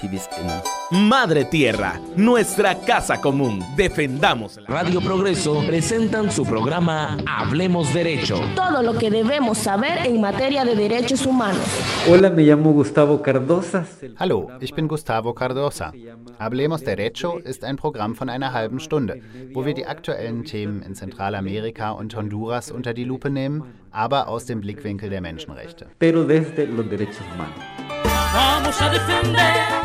UmweltaktivistInnen. 0.04 0.62
Madre 0.90 1.44
Tierra, 1.44 2.00
nuestra 2.16 2.74
casa 2.74 3.20
común. 3.20 3.62
Defendámosla. 3.76 4.66
Radio 4.68 5.00
Progreso 5.00 5.62
presentan 5.66 6.30
su 6.30 6.44
programa 6.44 7.16
Hablemos 7.26 7.92
Derecho. 7.92 8.40
Todo 8.54 8.82
lo 8.82 8.98
que 8.98 9.10
debemos 9.10 9.58
saber 9.58 10.06
en 10.06 10.20
materia 10.20 10.64
de 10.64 10.74
derechos 10.74 11.26
humanos. 11.26 11.64
Hola, 12.08 12.30
me 12.30 12.42
llamo 12.42 12.72
Gustavo 12.72 13.22
Cardosa. 13.22 13.86
Hallo, 14.18 14.48
ich 14.60 14.74
bin 14.74 14.88
Gustavo 14.88 15.34
Cardosa. 15.34 15.92
Hablemos 16.38 16.82
Derecho 16.82 17.38
ist 17.38 17.64
ein 17.64 17.76
Programm 17.76 18.14
von 18.14 18.28
einer 18.28 18.52
halben 18.52 18.80
Stunde, 18.80 19.20
wo 19.52 19.64
wir 19.64 19.74
die 19.74 19.86
aktuellen 19.86 20.44
Themen 20.44 20.82
in 20.82 20.94
Zentralamerika 20.94 21.92
und 21.92 22.14
Honduras 22.14 22.70
unter 22.70 22.94
die 22.94 23.04
Lupe 23.04 23.30
nehmen, 23.30 23.62
aber 23.90 24.28
aus 24.28 24.44
dem 24.46 24.60
Blickwinkel 24.60 25.10
der 25.10 25.20
Menschenrechte. 25.20 25.86
Pero 25.98 26.24
desde 26.24 26.66
los 26.66 26.88
derechos 26.88 27.24
humanos. 27.34 27.54
Vamos 28.34 28.82
a 28.82 28.90
defender 28.90 29.83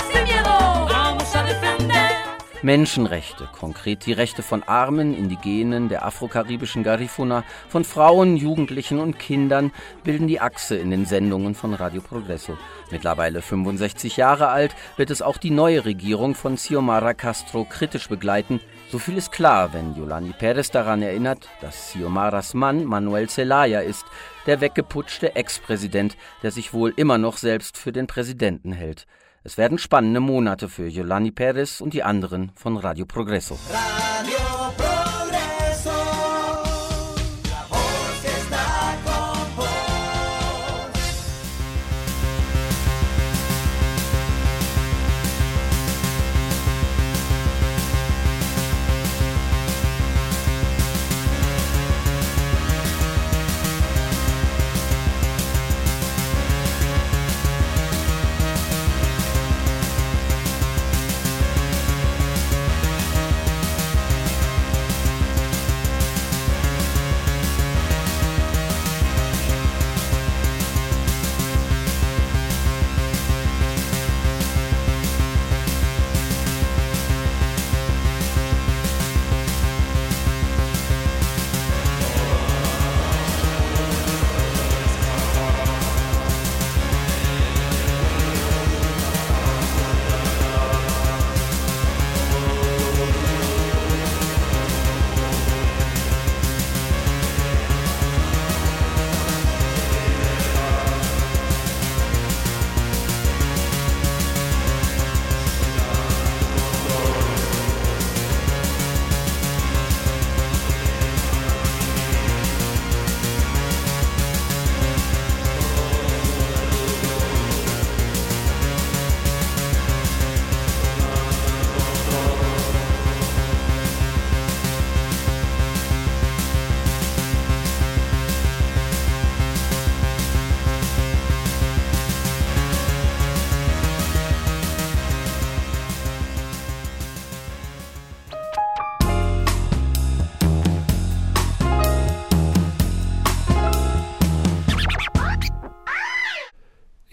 Menschenrechte, 2.61 3.47
konkret 3.57 4.05
die 4.05 4.11
Rechte 4.11 4.43
von 4.43 4.63
Armen, 4.63 5.17
Indigenen, 5.17 5.87
der 5.87 6.05
afrokaribischen 6.05 6.83
Garifuna, 6.83 7.45
von 7.69 7.85
Frauen, 7.85 8.35
Jugendlichen 8.35 8.99
und 8.99 9.17
Kindern 9.17 9.71
bilden 10.03 10.27
die 10.27 10.41
Achse 10.41 10.75
in 10.75 10.91
den 10.91 11.05
Sendungen 11.05 11.55
von 11.55 11.73
Radio 11.73 12.01
Progresso. 12.01 12.57
Mittlerweile 12.91 13.41
65 13.41 14.17
Jahre 14.17 14.49
alt, 14.49 14.75
wird 14.97 15.09
es 15.09 15.21
auch 15.21 15.37
die 15.37 15.51
neue 15.51 15.85
Regierung 15.85 16.35
von 16.35 16.57
Xiomara 16.57 17.13
Castro 17.13 17.63
kritisch 17.63 18.09
begleiten. 18.09 18.59
So 18.91 18.99
viel 18.99 19.17
ist 19.17 19.31
klar, 19.31 19.71
wenn 19.71 19.95
Yolani 19.95 20.33
Perez 20.37 20.69
daran 20.69 21.01
erinnert, 21.01 21.47
dass 21.61 21.93
Xiomaras 21.93 22.53
Mann 22.53 22.83
Manuel 22.83 23.29
Zelaya 23.29 23.79
ist, 23.79 24.05
der 24.47 24.59
weggeputschte 24.59 25.33
Ex-Präsident, 25.35 26.17
der 26.43 26.51
sich 26.51 26.73
wohl 26.73 26.93
immer 26.97 27.17
noch 27.17 27.37
selbst 27.37 27.77
für 27.77 27.93
den 27.93 28.07
Präsidenten 28.07 28.73
hält. 28.73 29.07
Es 29.43 29.57
werden 29.57 29.77
spannende 29.77 30.19
Monate 30.19 30.67
für 30.67 30.87
Yolani 30.87 31.31
Perez 31.31 31.79
und 31.79 31.93
die 31.93 32.03
anderen 32.03 32.51
von 32.55 32.75
Radio 32.77 33.05
Progresso. 33.05 33.57
Radio 33.71 34.48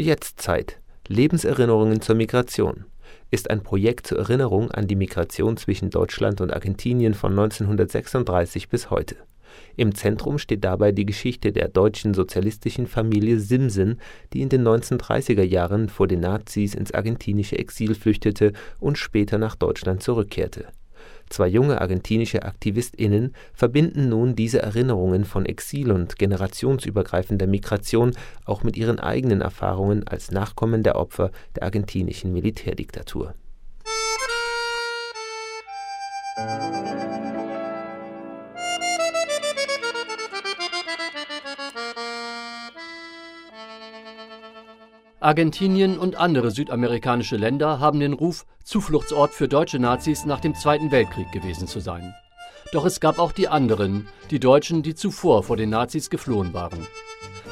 Jetztzeit. 0.06 0.78
Lebenserinnerungen 1.08 2.00
zur 2.00 2.14
Migration 2.14 2.84
ist 3.32 3.50
ein 3.50 3.64
Projekt 3.64 4.06
zur 4.06 4.18
Erinnerung 4.18 4.70
an 4.70 4.86
die 4.86 4.94
Migration 4.94 5.56
zwischen 5.56 5.90
Deutschland 5.90 6.40
und 6.40 6.52
Argentinien 6.52 7.12
von 7.12 7.32
1936 7.32 8.68
bis 8.68 8.88
heute. 8.88 9.16
Im 9.74 9.96
Zentrum 9.96 10.38
steht 10.38 10.62
dabei 10.62 10.92
die 10.92 11.06
Geschichte 11.06 11.50
der 11.50 11.66
deutschen 11.66 12.14
sozialistischen 12.14 12.86
Familie 12.86 13.40
Simsen, 13.40 14.00
die 14.32 14.42
in 14.42 14.48
den 14.48 14.62
1930er 14.62 15.42
Jahren 15.42 15.88
vor 15.88 16.06
den 16.06 16.20
Nazis 16.20 16.74
ins 16.74 16.94
argentinische 16.94 17.58
Exil 17.58 17.96
flüchtete 17.96 18.52
und 18.78 18.98
später 18.98 19.38
nach 19.38 19.56
Deutschland 19.56 20.04
zurückkehrte. 20.04 20.66
Zwei 21.28 21.48
junge 21.48 21.80
argentinische 21.80 22.44
AktivistInnen 22.44 23.34
verbinden 23.52 24.08
nun 24.08 24.36
diese 24.36 24.62
Erinnerungen 24.62 25.24
von 25.24 25.44
Exil 25.44 25.90
und 25.90 26.18
generationsübergreifender 26.18 27.46
Migration 27.46 28.12
auch 28.44 28.62
mit 28.62 28.76
ihren 28.76 29.00
eigenen 29.00 29.40
Erfahrungen 29.40 30.06
als 30.06 30.30
Nachkommen 30.30 30.82
der 30.82 30.96
Opfer 30.96 31.30
der 31.56 31.64
argentinischen 31.64 32.32
Militärdiktatur. 32.32 33.34
Argentinien 45.18 45.98
und 45.98 46.14
andere 46.14 46.52
südamerikanische 46.52 47.36
Länder 47.36 47.80
haben 47.80 47.98
den 47.98 48.12
Ruf, 48.12 48.46
Zufluchtsort 48.66 49.32
für 49.32 49.46
deutsche 49.46 49.78
Nazis 49.78 50.24
nach 50.24 50.40
dem 50.40 50.56
Zweiten 50.56 50.90
Weltkrieg 50.90 51.30
gewesen 51.30 51.68
zu 51.68 51.78
sein. 51.78 52.12
Doch 52.72 52.84
es 52.84 52.98
gab 52.98 53.20
auch 53.20 53.30
die 53.30 53.46
anderen, 53.46 54.08
die 54.32 54.40
Deutschen, 54.40 54.82
die 54.82 54.96
zuvor 54.96 55.44
vor 55.44 55.56
den 55.56 55.70
Nazis 55.70 56.10
geflohen 56.10 56.52
waren. 56.52 56.84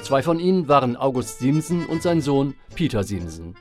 Zwei 0.03 0.25
von 0.25 0.41
ihnen 0.41 0.67
waren 0.67 0.97
August 0.97 1.39
Siemsen 1.39 1.87
und 1.87 2.03
sein 2.03 2.21
Sohn 2.21 2.55
Peter 2.75 3.05
Siemsen. 3.05 3.55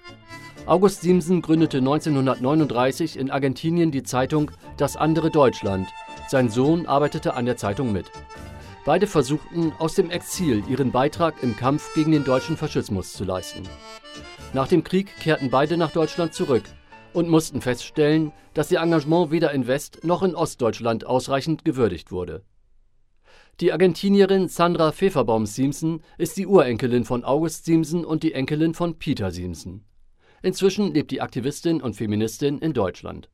August 0.66 1.02
Siemsen 1.02 1.44
gründete 1.44 1.78
1939 1.78 3.20
in 3.20 3.30
Argentinien 3.30 3.92
die 3.92 4.02
Zeitung 4.02 4.50
Das 4.78 4.98
andere 4.98 5.30
Deutschland. 5.30 5.88
Sein 6.30 6.50
Sohn 6.50 6.88
arbeitete 6.88 7.36
an 7.36 7.46
der 7.46 7.58
Zeitung 7.58 7.92
mit. 7.92 8.10
Beide 8.84 9.06
versuchten 9.06 9.74
aus 9.78 9.94
dem 9.94 10.10
Exil 10.10 10.64
ihren 10.68 10.92
Beitrag 10.92 11.44
im 11.44 11.56
Kampf 11.56 11.94
gegen 11.94 12.14
den 12.14 12.24
deutschen 12.24 12.58
Faschismus 12.58 13.14
zu 13.14 13.24
leisten. 13.26 13.62
Nach 14.54 14.68
dem 14.68 14.84
Krieg 14.84 15.16
kehrten 15.20 15.52
beide 15.52 15.78
nach 15.78 15.92
Deutschland 15.92 16.34
zurück 16.34 16.64
und 17.13 17.29
mussten 17.29 17.62
feststellen, 17.62 18.32
dass 18.53 18.72
ihr 18.72 18.82
Engagement 18.82 19.32
weder 19.32 19.51
in 19.51 19.67
West- 19.67 20.03
noch 20.03 20.24
in 20.24 20.36
Ostdeutschland 20.36 21.05
ausreichend 21.05 21.65
gewürdigt 21.65 22.12
wurde. 22.12 22.43
Die 23.60 23.72
Argentinierin 23.72 24.48
Sandra 24.48 24.91
Pfefferbaum-Siemsen 24.91 26.01
ist 26.17 26.38
die 26.38 26.48
Urenkelin 26.48 27.05
von 27.05 27.24
August 27.24 27.65
Siemsen 27.65 28.03
und 28.03 28.24
die 28.24 28.34
Enkelin 28.34 28.74
von 28.74 28.98
Peter 28.98 29.29
Siemsen. 29.29 29.86
Inzwischen 30.41 30.93
lebt 30.93 31.12
die 31.12 31.22
Aktivistin 31.22 31.82
und 31.82 31.96
Feministin 31.96 32.58
in 32.58 32.74
Deutschland. 32.74 33.29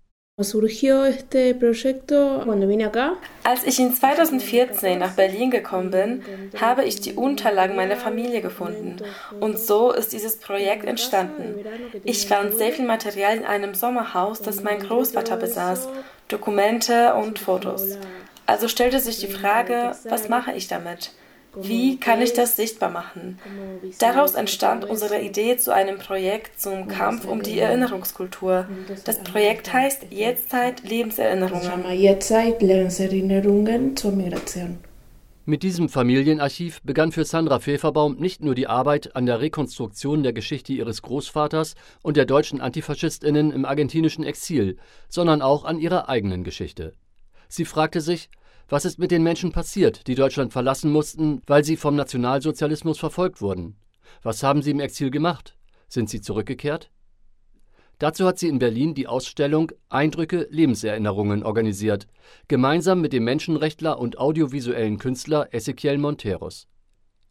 Als 3.44 3.66
ich 3.66 3.78
in 3.78 3.94
2014 3.94 4.98
nach 4.98 5.12
Berlin 5.12 5.52
gekommen 5.52 5.92
bin, 5.92 6.24
habe 6.60 6.86
ich 6.86 7.02
die 7.02 7.12
Unterlagen 7.14 7.76
meiner 7.76 7.98
Familie 7.98 8.40
gefunden. 8.40 8.96
Und 9.42 9.60
so 9.60 9.92
ist 9.92 10.14
dieses 10.14 10.38
Projekt 10.38 10.86
entstanden. 10.86 11.56
Ich 12.06 12.26
fand 12.28 12.54
sehr 12.54 12.72
viel 12.72 12.86
Material 12.86 13.36
in 13.36 13.44
einem 13.44 13.74
Sommerhaus, 13.74 14.42
das 14.42 14.64
mein 14.64 14.80
Großvater 14.80 15.36
besaß, 15.36 15.90
Dokumente 16.30 17.16
und 17.16 17.38
Fotos. 17.38 17.98
Also 18.46 18.70
stellte 18.70 19.02
sich 19.02 19.20
die 19.20 19.28
Frage, 19.28 19.92
was 20.06 20.30
mache 20.30 20.54
ich 20.54 20.70
damit? 20.70 21.12
Wie 21.56 22.00
kann 22.00 22.22
ich 22.22 22.34
das 22.34 22.56
sichtbar 22.56 22.90
machen? 22.90 23.40
Daraus 24.00 24.36
entstand 24.36 24.86
unsere 24.86 25.22
Idee 25.22 25.58
zu 25.58 25.74
einem 25.74 25.98
Projekt 25.98 26.62
zum 26.62 26.88
Kampf 26.88 27.26
um 27.26 27.42
die 27.42 27.60
Erinnerungskultur. 27.60 28.68
Das 29.06 29.20
Projekt 29.24 29.74
heißt 29.74 30.08
Jetztzeit 30.12 30.88
Lebenserinnerungen. 30.88 31.84
Mit 35.46 35.64
diesem 35.64 35.90
Familienarchiv 35.90 36.80
begann 36.84 37.12
für 37.12 37.26
Sandra 37.26 37.60
Pfefferbaum 37.60 38.18
nicht 38.18 38.44
nur 38.44 38.54
die 38.54 38.68
Arbeit 38.68 39.16
an 39.16 39.26
der 39.26 39.42
Rekonstruktion 39.42 40.22
der 40.22 40.34
Geschichte 40.34 40.74
ihres 40.74 41.02
Großvaters 41.02 41.74
und 42.04 42.18
der 42.18 42.26
deutschen 42.26 42.62
Antifaschistinnen 42.62 43.52
im 43.52 43.66
argentinischen 43.66 44.24
Exil, 44.24 44.78
sondern 45.08 45.42
auch 45.42 45.66
an 45.66 45.80
ihrer 45.80 46.08
eigenen 46.08 46.44
Geschichte. 46.44 46.94
Sie 47.48 47.66
fragte 47.66 48.00
sich, 48.00 48.30
was 48.70 48.86
ist 48.86 49.00
mit 49.00 49.12
den 49.12 49.24
Menschen 49.24 49.52
passiert, 49.52 50.08
die 50.08 50.16
Deutschland 50.16 50.54
verlassen 50.54 50.92
mussten, 50.92 51.42
weil 51.48 51.64
sie 51.64 51.76
vom 51.76 51.96
Nationalsozialismus 51.96 53.00
verfolgt 53.00 53.42
wurden? 53.42 53.76
Was 54.22 54.44
haben 54.44 54.62
sie 54.62 54.72
im 54.72 54.80
Exil 54.80 55.12
gemacht? 55.12 55.58
Sind 55.88 56.10
sie 56.10 56.22
zurückgekehrt? 56.22 56.92
Dazu 57.98 58.26
hat 58.26 58.40
sie 58.40 58.48
in 58.48 58.60
Berlin 58.60 58.94
die 58.94 59.08
Ausstellung 59.08 59.74
Eindrücke 59.90 60.48
Lebenserinnerungen 60.50 61.44
organisiert, 61.44 62.08
gemeinsam 62.48 63.02
mit 63.02 63.12
dem 63.12 63.26
Menschenrechtler 63.26 64.00
und 64.00 64.18
audiovisuellen 64.18 65.00
Künstler 65.00 65.54
Ezequiel 65.54 65.98
Monteros. 65.98 66.68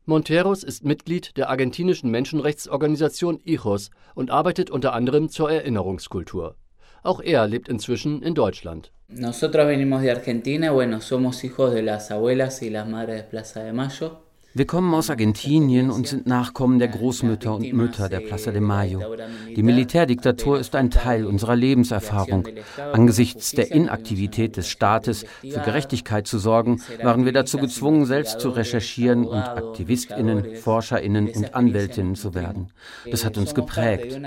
Monteros 0.05 0.65
ist 0.65 0.85
Mitglied 0.85 1.37
der 1.37 1.49
argentinischen 1.49 2.11
Menschenrechtsorganisation 2.11 3.41
IJOS 3.45 3.91
und 4.15 4.31
arbeitet 4.31 4.71
unter 4.71 4.93
anderem 4.93 5.29
zur 5.29 5.51
Erinnerungskultur. 5.51 6.57
Auch 7.03 7.21
er 7.21 7.47
lebt 7.47 7.69
inzwischen 7.69 8.23
in 8.23 8.35
Deutschland. 8.35 8.93
Nosotros 9.09 9.67
venimos 9.67 10.03
de 10.03 10.11
Argentina, 10.11 10.71
bueno, 10.71 11.01
somos 11.01 11.43
hijos 11.43 11.73
de 11.73 11.83
las 11.83 12.11
abuelas 12.11 12.63
y 12.63 12.69
las 12.69 12.87
madres 12.87 13.17
de 13.17 13.23
Plaza 13.25 13.65
de 13.65 13.73
Mayo. 13.73 14.28
Wir 14.59 14.67
kommen 14.67 14.93
aus 14.93 15.09
Argentinien 15.09 15.89
und 15.89 16.09
sind 16.09 16.27
Nachkommen 16.27 16.81
der 16.81 16.89
Großmütter 16.89 17.55
und 17.55 17.73
Mütter 17.73 18.09
der 18.09 18.19
Plaza 18.19 18.51
de 18.51 18.61
Mayo. 18.61 19.15
Die 19.55 19.63
Militärdiktatur 19.63 20.59
ist 20.59 20.75
ein 20.75 20.91
Teil 20.91 21.27
unserer 21.27 21.55
Lebenserfahrung. 21.55 22.49
Angesichts 22.93 23.53
der 23.53 23.71
Inaktivität 23.71 24.57
des 24.57 24.69
Staates 24.69 25.25
für 25.43 25.61
Gerechtigkeit 25.61 26.27
zu 26.27 26.41
sorgen, 26.41 26.83
waren 27.05 27.25
wir 27.25 27.33
dazu 27.33 27.59
gezwungen, 27.59 28.05
selbst 28.05 28.41
zu 28.41 28.49
recherchieren 28.49 29.29
und 29.29 29.39
Aktivistinnen, 29.39 30.57
Forscherinnen 30.57 31.29
und 31.29 31.55
Anwältinnen 31.55 32.17
zu 32.17 32.35
werden. 32.35 32.71
Das 33.09 33.25
hat 33.25 33.39
uns 33.39 33.55
geprägt. 33.55 34.21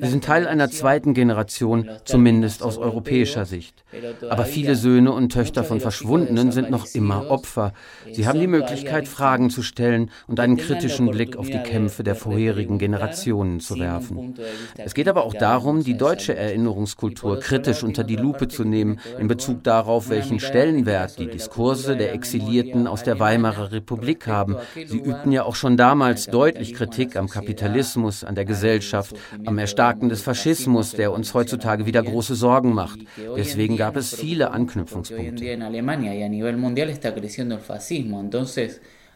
Wir 0.00 0.08
sind 0.10 0.22
Teil 0.22 0.46
einer 0.46 0.70
zweiten 0.70 1.14
Generation, 1.14 1.88
zumindest 2.04 2.62
aus 2.62 2.76
europäischer 2.76 3.46
Sicht. 3.46 3.84
Aber 4.28 4.44
viele 4.44 4.76
Söhne 4.76 5.12
und 5.12 5.32
Töchter 5.32 5.64
von 5.64 5.80
Verschwundenen 5.80 6.52
sind 6.52 6.70
noch 6.70 6.84
immer 6.92 7.30
Opfer. 7.30 7.72
Sie 8.12 8.26
haben 8.26 8.38
die 8.38 8.46
Möglichkeit, 8.46 9.08
Fragen 9.08 9.48
zu 9.48 9.62
stellen 9.62 9.77
und 10.26 10.40
einen 10.40 10.56
kritischen 10.56 11.10
Blick 11.10 11.36
auf 11.36 11.46
die 11.46 11.58
Kämpfe 11.58 12.02
der 12.02 12.14
vorherigen 12.14 12.78
Generationen 12.78 13.60
zu 13.60 13.78
werfen. 13.78 14.34
Es 14.76 14.94
geht 14.94 15.08
aber 15.08 15.24
auch 15.24 15.34
darum, 15.34 15.84
die 15.84 15.96
deutsche 15.96 16.36
Erinnerungskultur 16.36 17.40
kritisch 17.40 17.82
unter 17.82 18.04
die 18.04 18.16
Lupe 18.16 18.48
zu 18.48 18.64
nehmen 18.64 19.00
in 19.18 19.28
Bezug 19.28 19.62
darauf, 19.64 20.08
welchen 20.08 20.40
Stellenwert 20.40 21.18
die 21.18 21.28
Diskurse 21.28 21.96
der 21.96 22.12
Exilierten 22.12 22.86
aus 22.86 23.02
der 23.02 23.18
Weimarer 23.18 23.72
Republik 23.72 24.26
haben. 24.26 24.56
Sie 24.74 24.98
übten 24.98 25.32
ja 25.32 25.44
auch 25.44 25.54
schon 25.54 25.76
damals 25.76 26.26
deutlich 26.26 26.74
Kritik 26.74 27.16
am 27.16 27.28
Kapitalismus, 27.28 28.24
an 28.24 28.34
der 28.34 28.44
Gesellschaft, 28.44 29.14
am 29.44 29.58
Erstarken 29.58 30.08
des 30.08 30.22
Faschismus, 30.22 30.92
der 30.92 31.12
uns 31.12 31.34
heutzutage 31.34 31.86
wieder 31.86 32.02
große 32.02 32.34
Sorgen 32.34 32.74
macht. 32.74 32.98
Deswegen 33.36 33.76
gab 33.76 33.96
es 33.96 34.14
viele 34.14 34.50
Anknüpfungspunkte 34.50 35.44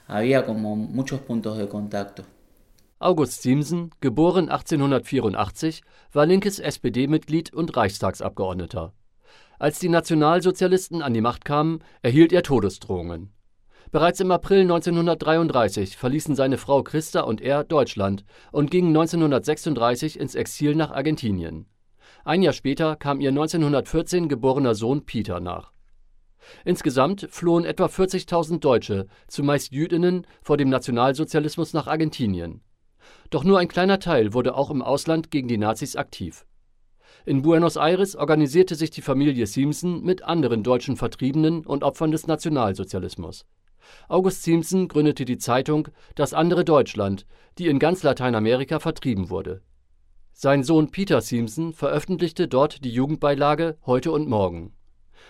había 0.07 0.45
como 0.45 0.77
muchos 0.77 1.21
puntos 1.21 1.59
de 1.59 1.69
contacto. 1.69 2.25
August 2.99 3.43
Siemsen, 3.43 3.91
geboren 4.01 4.49
1884, 4.49 5.83
war 6.13 6.25
linkes 6.27 6.61
SPD-Mitglied 6.61 7.53
und 7.53 7.77
Reichstagsabgeordneter. 7.77 8.93
Als 9.59 9.79
die 9.79 9.89
Nationalsozialisten 9.89 11.03
an 11.03 11.15
die 11.15 11.21
Macht 11.21 11.45
kamen, 11.45 11.81
erhielt 12.03 12.33
er 12.33 12.43
Todesdrohungen. 12.43 13.33
Bereits 13.91 14.21
im 14.21 14.31
April 14.31 14.63
1933 14.63 15.97
verließen 15.97 16.35
seine 16.35 16.59
Frau 16.59 16.83
Christa 16.83 17.23
und 17.23 17.41
er 17.41 17.65
Deutschland 17.65 18.25
und 18.51 18.71
gingen 18.71 18.89
1936 18.89 20.19
ins 20.19 20.35
Exil 20.35 20.75
nach 20.75 20.93
Argentinien. 20.93 21.67
Ein 22.25 22.43
Jahr 22.43 22.53
später 22.53 22.97
kam 22.97 23.21
ihr 23.21 23.31
1914 23.31 24.29
geborener 24.29 24.75
Sohn 24.75 25.05
Peter 25.05 25.41
nach. 25.41 25.72
Insgesamt 26.65 27.29
flohen 27.31 27.65
etwa 27.65 27.87
40.000 27.87 28.61
Deutsche, 28.61 29.07
zumeist 29.29 29.73
Jüdinnen, 29.73 30.27
vor 30.43 30.57
dem 30.57 30.69
Nationalsozialismus 30.69 31.73
nach 31.73 31.87
Argentinien. 31.87 32.63
Doch 33.31 33.45
nur 33.45 33.59
ein 33.59 33.69
kleiner 33.69 33.99
Teil 33.99 34.35
wurde 34.35 34.55
auch 34.55 34.71
im 34.71 34.83
Ausland 34.83 35.31
gegen 35.31 35.49
die 35.49 35.59
Nazis 35.59 35.97
aktiv. 35.97 36.45
In 37.25 37.43
Buenos 37.43 37.77
Aires 37.77 38.17
organisierte 38.17 38.75
sich 38.75 38.91
die 38.91 39.03
Familie 39.03 39.47
Siemsen 39.47 40.03
mit 40.03 40.23
anderen 40.23 40.63
deutschen 40.63 40.97
Vertriebenen 40.97 41.65
und 41.65 41.85
Opfern 41.85 42.11
des 42.11 42.27
Nationalsozialismus. 42.27 43.47
August 44.09 44.43
Siemsen 44.43 44.89
gründete 44.89 45.25
die 45.25 45.39
Zeitung 45.39 45.89
Das 46.15 46.35
andere 46.35 46.65
Deutschland, 46.65 47.27
die 47.59 47.69
in 47.69 47.79
ganz 47.79 48.03
Lateinamerika 48.03 48.79
vertrieben 48.79 49.31
wurde. 49.31 49.63
Sein 50.33 50.65
Sohn 50.65 50.91
Peter 50.91 51.21
Siemsen 51.21 51.73
veröffentlichte 51.73 52.49
dort 52.49 52.85
die 52.85 52.91
Jugendbeilage 52.91 53.77
Heute 53.85 54.11
und 54.11 54.29
Morgen. 54.29 54.73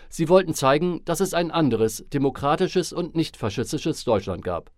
Sie 0.09 0.29
wollten 0.29 0.55
zeigen, 0.55 1.05
dass 1.05 1.21
es 1.21 1.35
ein 1.35 1.51
anderes, 1.51 2.05
demokratisches 2.13 2.93
und 2.93 3.15
nicht 3.15 3.37
faschistisches 3.37 4.05
Deutschland 4.05 4.45
gab. 4.45 4.71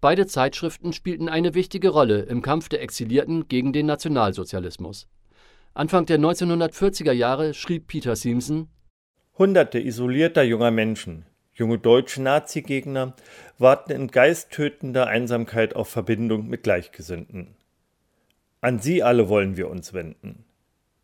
Beide 0.00 0.26
Zeitschriften 0.26 0.92
spielten 0.92 1.28
eine 1.28 1.54
wichtige 1.54 1.88
Rolle 1.88 2.20
im 2.22 2.42
Kampf 2.42 2.68
der 2.68 2.82
Exilierten 2.82 3.48
gegen 3.48 3.72
den 3.72 3.86
Nationalsozialismus. 3.86 5.08
Anfang 5.74 6.06
der 6.06 6.18
1940er 6.18 7.12
Jahre 7.12 7.52
schrieb 7.52 7.86
Peter 7.88 8.16
Siemsen 8.16 8.68
Hunderte 9.36 9.78
isolierter 9.78 10.42
junger 10.42 10.70
Menschen, 10.70 11.26
junge 11.52 11.78
deutsche 11.78 12.22
Nazi-Gegner, 12.22 13.14
warten 13.58 13.92
in 13.92 14.08
geisttötender 14.08 15.08
Einsamkeit 15.08 15.76
auf 15.76 15.88
Verbindung 15.88 16.46
mit 16.48 16.62
Gleichgesinnten. 16.62 17.56
An 18.62 18.78
sie 18.78 19.02
alle 19.02 19.28
wollen 19.28 19.58
wir 19.58 19.68
uns 19.68 19.92
wenden. 19.92 20.45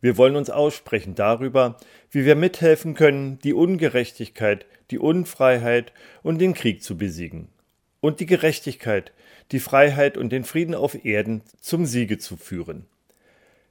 Wir 0.02 0.18
wollen 0.18 0.34
uns 0.34 0.50
aussprechen 0.50 1.14
darüber, 1.14 1.76
wie 2.10 2.24
wir 2.24 2.34
mithelfen 2.34 2.94
können, 2.94 3.38
die 3.38 3.54
Ungerechtigkeit, 3.54 4.66
die 4.90 4.98
Unfreiheit 4.98 5.92
und 6.24 6.40
den 6.40 6.54
Krieg 6.54 6.82
zu 6.82 6.98
besiegen. 6.98 7.48
Und 8.00 8.18
die 8.18 8.26
Gerechtigkeit, 8.26 9.12
die 9.52 9.60
Freiheit 9.60 10.16
und 10.16 10.30
den 10.30 10.42
Frieden 10.42 10.74
auf 10.74 11.04
Erden 11.04 11.42
zum 11.60 11.86
Siege 11.86 12.18
zu 12.18 12.36
führen. 12.36 12.86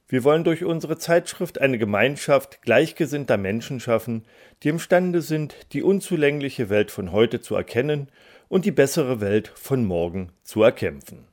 Wir 0.07 0.23
wollen 0.23 0.45
durch 0.45 0.63
unsere 0.63 0.97
Zeitschrift 0.97 1.59
eine 1.59 1.77
Gemeinschaft 1.77 2.61
gleichgesinnter 2.61 3.37
Menschen 3.37 3.81
schaffen, 3.81 4.23
die 4.63 4.69
imstande 4.69 5.21
sind, 5.21 5.55
die 5.73 5.83
unzulängliche 5.83 6.69
Welt 6.69 6.91
von 6.91 7.11
heute 7.11 7.41
zu 7.41 7.55
erkennen 7.55 8.07
und 8.47 8.63
die 8.63 8.71
bessere 8.71 9.19
Welt 9.19 9.51
von 9.55 9.83
morgen 9.83 10.31
zu 10.43 10.63
erkämpfen. 10.63 11.30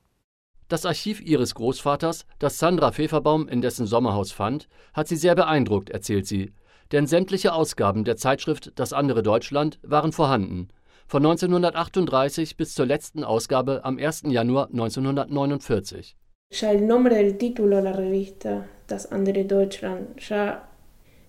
Das 0.69 0.85
Archiv 0.85 1.23
ihres 1.23 1.55
Großvaters, 1.55 2.27
das 2.39 2.59
Sandra 2.59 2.93
Feferbaum 2.93 3.49
in 3.49 3.63
dessen 3.63 3.87
Sommerhaus 3.87 4.33
fand, 4.33 4.69
hat 4.93 5.09
sie 5.09 5.17
sehr 5.17 5.35
beeindruckt, 5.35 5.89
erzählt 5.89 6.27
sie. 6.27 6.53
Denn 6.93 7.07
sämtliche 7.07 7.55
Ausgaben 7.55 8.05
der 8.05 8.17
Zeitschrift 8.17 8.73
Das 8.77 8.93
andere 8.93 9.23
Deutschland 9.23 9.79
waren 9.83 10.13
vorhanden. 10.13 10.69
Von 11.07 11.25
1938 11.25 12.59
bis 12.59 12.75
zur 12.75 12.85
letzten 12.85 13.25
Ausgabe 13.25 13.81
am 13.83 13.97
1. 13.99 14.25
Januar 14.27 14.69
1949. 14.69 16.17
Ya 16.51 16.71
el 16.71 16.87
nombre 16.87 17.15
del 17.15 17.39
título 17.39 17.77
de 17.77 17.85
la 17.85 17.93
revista, 17.93 18.65
Das 18.89 19.11
andere 19.11 19.45
Deutschland, 19.45 20.21
ya 20.29 20.69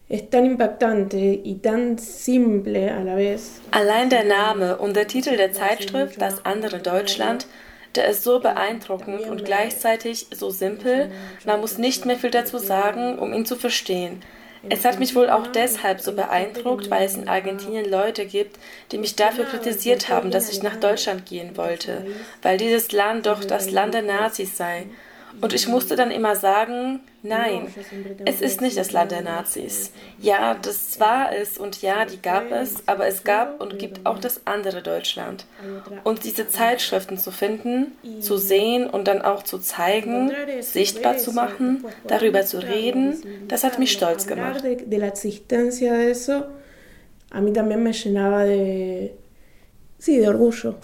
es 0.09 0.29
tan 0.29 0.45
impactante 0.45 1.41
y 1.43 1.59
tan 1.61 1.97
simple 1.97 2.89
a 2.91 3.03
la 3.03 3.15
vez. 3.15 3.61
Allein 3.71 4.09
der 4.09 4.25
Name 4.25 4.77
und 4.77 4.95
der 4.95 5.07
Titel 5.07 5.37
der 5.37 5.53
Zeitschrift, 5.53 6.21
Das 6.21 6.45
andere 6.45 6.79
Deutschland, 6.79 7.47
der 7.95 8.07
ist 8.07 8.23
so 8.23 8.39
beeindruckend 8.39 9.21
und 9.21 9.45
gleichzeitig 9.45 10.27
so 10.31 10.49
simpel, 10.49 11.11
man 11.45 11.59
muss 11.59 11.77
nicht 11.77 12.05
mehr 12.05 12.17
viel 12.17 12.31
dazu 12.31 12.57
sagen, 12.57 13.17
um 13.17 13.33
ihn 13.33 13.45
zu 13.45 13.55
verstehen. 13.55 14.21
Es 14.69 14.83
hat 14.83 14.99
mich 14.99 15.15
wohl 15.15 15.29
auch 15.29 15.47
deshalb 15.47 16.01
so 16.01 16.11
beeindruckt, 16.13 16.91
weil 16.91 17.05
es 17.05 17.15
in 17.15 17.29
Argentinien 17.29 17.89
Leute 17.89 18.25
gibt, 18.25 18.57
die 18.91 18.97
mich 18.97 19.15
dafür 19.15 19.45
kritisiert 19.45 20.09
haben, 20.09 20.31
dass 20.31 20.51
ich 20.51 20.61
nach 20.61 20.75
Deutschland 20.75 21.25
gehen 21.25 21.55
wollte, 21.55 22.05
weil 22.41 22.57
dieses 22.57 22.91
Land 22.91 23.25
doch 23.25 23.43
das 23.43 23.71
Land 23.71 23.93
der 23.93 24.01
Nazis 24.01 24.57
sei. 24.57 24.85
Und 25.41 25.53
ich 25.53 25.67
musste 25.67 25.95
dann 25.95 26.11
immer 26.11 26.35
sagen, 26.35 27.01
nein, 27.23 27.67
es 28.25 28.41
ist 28.41 28.61
nicht 28.61 28.77
das 28.77 28.91
Land 28.91 29.11
der 29.11 29.21
Nazis. 29.21 29.91
Ja, 30.19 30.55
das 30.55 30.99
war 30.99 31.35
es 31.35 31.57
und 31.57 31.81
ja, 31.81 32.05
die 32.05 32.21
gab 32.21 32.51
es, 32.51 32.87
aber 32.87 33.07
es 33.07 33.23
gab 33.23 33.61
und 33.61 33.79
gibt 33.79 34.05
auch 34.05 34.19
das 34.19 34.45
andere 34.45 34.81
Deutschland. 34.81 35.45
Und 36.03 36.23
diese 36.23 36.47
Zeitschriften 36.47 37.17
zu 37.17 37.31
finden, 37.31 37.93
zu 38.21 38.37
sehen 38.37 38.89
und 38.89 39.07
dann 39.07 39.21
auch 39.21 39.43
zu 39.43 39.59
zeigen, 39.59 40.31
sichtbar 40.61 41.17
zu 41.17 41.31
machen, 41.31 41.85
darüber 42.07 42.43
zu 42.43 42.59
reden, 42.59 43.21
das 43.47 43.63
hat 43.63 43.79
mich 43.79 43.91
stolz 43.91 44.27
gemacht. 44.27 44.63
A 47.31 47.41
mí 47.41 47.51
también 47.51 47.83
me 47.83 47.93
llenaba 47.93 48.43
de, 48.43 49.13
sí, 49.99 50.17
de 50.17 50.27
orgullo. 50.27 50.75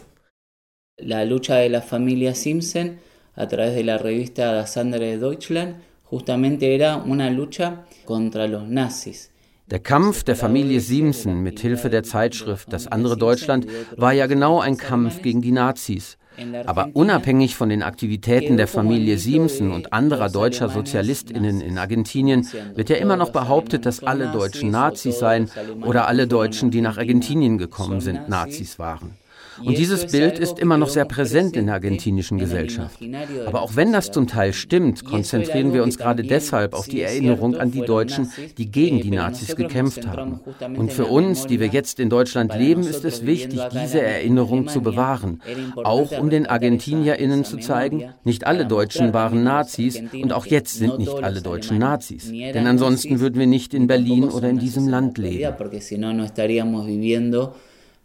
La 0.98 1.26
lucha 1.26 1.56
de 1.56 1.70
la 1.70 1.82
familia 1.82 2.36
Simpson 2.36 3.00
a 3.36 3.48
través 3.48 3.76
de 3.76 3.84
la 3.84 3.98
revista 3.98 4.54
Das 4.54 4.78
andere 4.78 5.18
Deutschland, 5.18 5.76
justamente 6.10 6.74
era 6.76 6.98
una 6.98 7.30
lucha 7.30 7.86
contra 8.06 8.48
los 8.48 8.68
nazis. 8.68 9.32
Der 9.68 9.80
Kampf 9.80 10.24
der 10.24 10.36
Familie 10.36 10.80
Siemsen 10.80 11.42
mit 11.42 11.60
Hilfe 11.60 11.90
der 11.90 12.04
Zeitschrift 12.04 12.72
Das 12.72 12.86
andere 12.86 13.18
Deutschland 13.18 13.66
war 13.98 14.14
ja 14.14 14.28
genau 14.28 14.60
ein 14.60 14.78
Kampf 14.78 15.24
gegen 15.24 15.42
die 15.42 15.52
Nazis. 15.52 16.18
Aber 16.66 16.90
unabhängig 16.94 17.56
von 17.56 17.70
den 17.70 17.82
Aktivitäten 17.82 18.58
der 18.58 18.68
Familie 18.68 19.18
Siemsen 19.18 19.72
und 19.72 19.94
anderer 19.94 20.30
deutscher 20.30 20.70
Sozialistinnen 20.70 21.62
in 21.62 21.78
Argentinien 21.78 22.48
wird 22.76 22.90
ja 22.90 22.98
immer 22.98 23.16
noch 23.16 23.32
behauptet, 23.32 23.86
dass 23.86 24.04
alle 24.04 24.32
Deutschen 24.32 24.70
Nazis 24.70 25.18
seien 25.18 25.50
oder 25.84 26.08
alle 26.08 26.28
Deutschen, 26.28 26.72
die 26.72 26.82
nach 26.82 26.98
Argentinien 26.98 27.58
gekommen 27.58 28.02
sind, 28.02 28.30
Nazis 28.30 28.78
waren. 28.78 29.16
Und 29.64 29.78
dieses 29.78 30.12
Bild 30.12 30.40
ist 30.40 30.60
immer 30.60 30.78
noch 30.78 30.90
sehr 30.90 31.06
präsent 31.06 31.56
in 31.56 31.68
der 31.68 31.76
argentinischen 31.76 32.38
Gesellschaft. 32.38 33.00
Aber 33.46 33.62
auch 33.62 33.76
wenn 33.76 33.94
das 33.94 34.12
zum 34.12 34.28
Teil 34.28 34.54
stimmt, 34.54 35.06
konzentrieren 35.06 35.74
wir 35.74 35.84
uns 35.84 35.98
gerade 35.98 36.24
deshalb 36.24 36.74
auf 36.74 36.88
die 36.88 37.02
Erinnerung 37.02 37.56
an 37.56 37.72
die 37.72 37.82
Deutschen, 37.82 38.32
die 38.58 38.70
gegen 38.72 39.02
die 39.02 39.12
Nazis 39.12 39.56
gekämpft 39.56 40.08
haben. 40.08 40.40
Und 40.76 40.92
für 40.92 41.06
uns, 41.06 41.48
die 41.48 41.60
wir 41.60 41.68
jetzt 41.68 42.00
in 42.00 42.10
Deutschland 42.10 42.56
leben, 42.56 42.82
ist 42.82 43.06
es 43.06 43.26
wichtig, 43.26 43.60
diese 43.72 44.02
Erinnerung 44.02 44.68
zu 44.68 44.82
bewahren. 44.82 45.42
Auch 45.76 46.18
um 46.20 46.30
den 46.30 46.46
ArgentinierInnen 46.46 47.46
zu 47.46 47.58
zeigen, 47.58 48.06
nicht 48.24 48.48
alle 48.48 48.66
Deutschen 48.66 49.14
waren 49.14 49.44
Nazis 49.44 50.02
und 50.14 50.34
auch 50.34 50.46
jetzt 50.46 50.76
sind 50.76 51.00
nicht 51.00 51.24
alle 51.24 51.42
Deutschen 51.42 51.78
Nazis. 51.78 52.32
Denn 52.32 52.68
ansonsten 52.68 53.20
würden 53.20 53.40
wir 53.40 53.48
nicht 53.48 53.74
in 53.74 53.88
Berlin 53.88 54.26
oder 54.26 54.50
in 54.50 54.60
diesem 54.60 54.88
Land 54.88 55.18
leben 55.18 55.54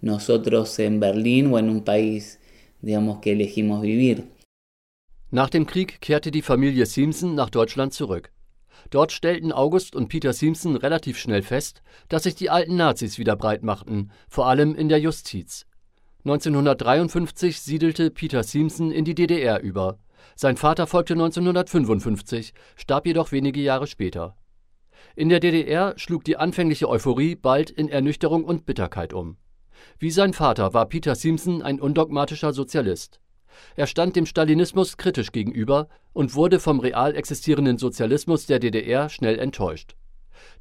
nosotros 0.00 0.78
en 0.78 1.00
Berlín 1.00 1.52
o 1.52 1.58
en 1.58 1.68
un 1.68 1.84
país, 1.84 2.38
digamos, 2.80 3.20
que 3.20 3.32
elegimos 3.32 3.82
vivir. 3.82 4.24
Nach 5.30 5.50
dem 5.50 5.66
Krieg 5.66 6.00
kehrte 6.00 6.30
die 6.30 6.42
Familie 6.42 6.86
Simpson 6.86 7.34
nach 7.34 7.50
Deutschland 7.50 7.94
zurück. 7.94 8.32
Dort 8.90 9.12
stellten 9.12 9.52
August 9.52 9.94
und 9.94 10.08
Peter 10.08 10.32
Simpson 10.32 10.76
relativ 10.76 11.18
schnell 11.18 11.42
fest, 11.42 11.82
dass 12.08 12.24
sich 12.24 12.34
die 12.34 12.50
alten 12.50 12.76
Nazis 12.76 13.18
wieder 13.18 13.36
breit 13.36 13.62
machten, 13.62 14.10
vor 14.28 14.46
allem 14.46 14.74
in 14.74 14.88
der 14.88 14.98
Justiz. 14.98 15.66
1953 16.24 17.60
siedelte 17.60 18.10
Peter 18.10 18.42
Simpson 18.42 18.90
in 18.90 19.04
die 19.04 19.14
DDR 19.14 19.60
über. 19.60 19.98
Sein 20.34 20.56
Vater 20.56 20.86
folgte 20.86 21.14
1955, 21.14 22.52
starb 22.76 23.06
jedoch 23.06 23.32
wenige 23.32 23.60
Jahre 23.60 23.86
später. 23.86 24.36
In 25.16 25.28
der 25.28 25.40
DDR 25.40 25.94
schlug 25.96 26.24
die 26.24 26.36
anfängliche 26.36 26.88
Euphorie 26.88 27.36
bald 27.36 27.70
in 27.70 27.88
Ernüchterung 27.88 28.44
und 28.44 28.66
Bitterkeit 28.66 29.12
um. 29.12 29.36
Wie 29.98 30.10
sein 30.10 30.32
Vater 30.32 30.74
war 30.74 30.86
Peter 30.86 31.14
Simpson 31.14 31.62
ein 31.62 31.80
undogmatischer 31.80 32.52
Sozialist. 32.52 33.20
Er 33.76 33.86
stand 33.86 34.16
dem 34.16 34.26
Stalinismus 34.26 34.96
kritisch 34.96 35.32
gegenüber 35.32 35.88
und 36.12 36.34
wurde 36.34 36.60
vom 36.60 36.80
real 36.80 37.14
existierenden 37.14 37.78
Sozialismus 37.78 38.46
der 38.46 38.58
DDR 38.58 39.08
schnell 39.08 39.38
enttäuscht. 39.38 39.96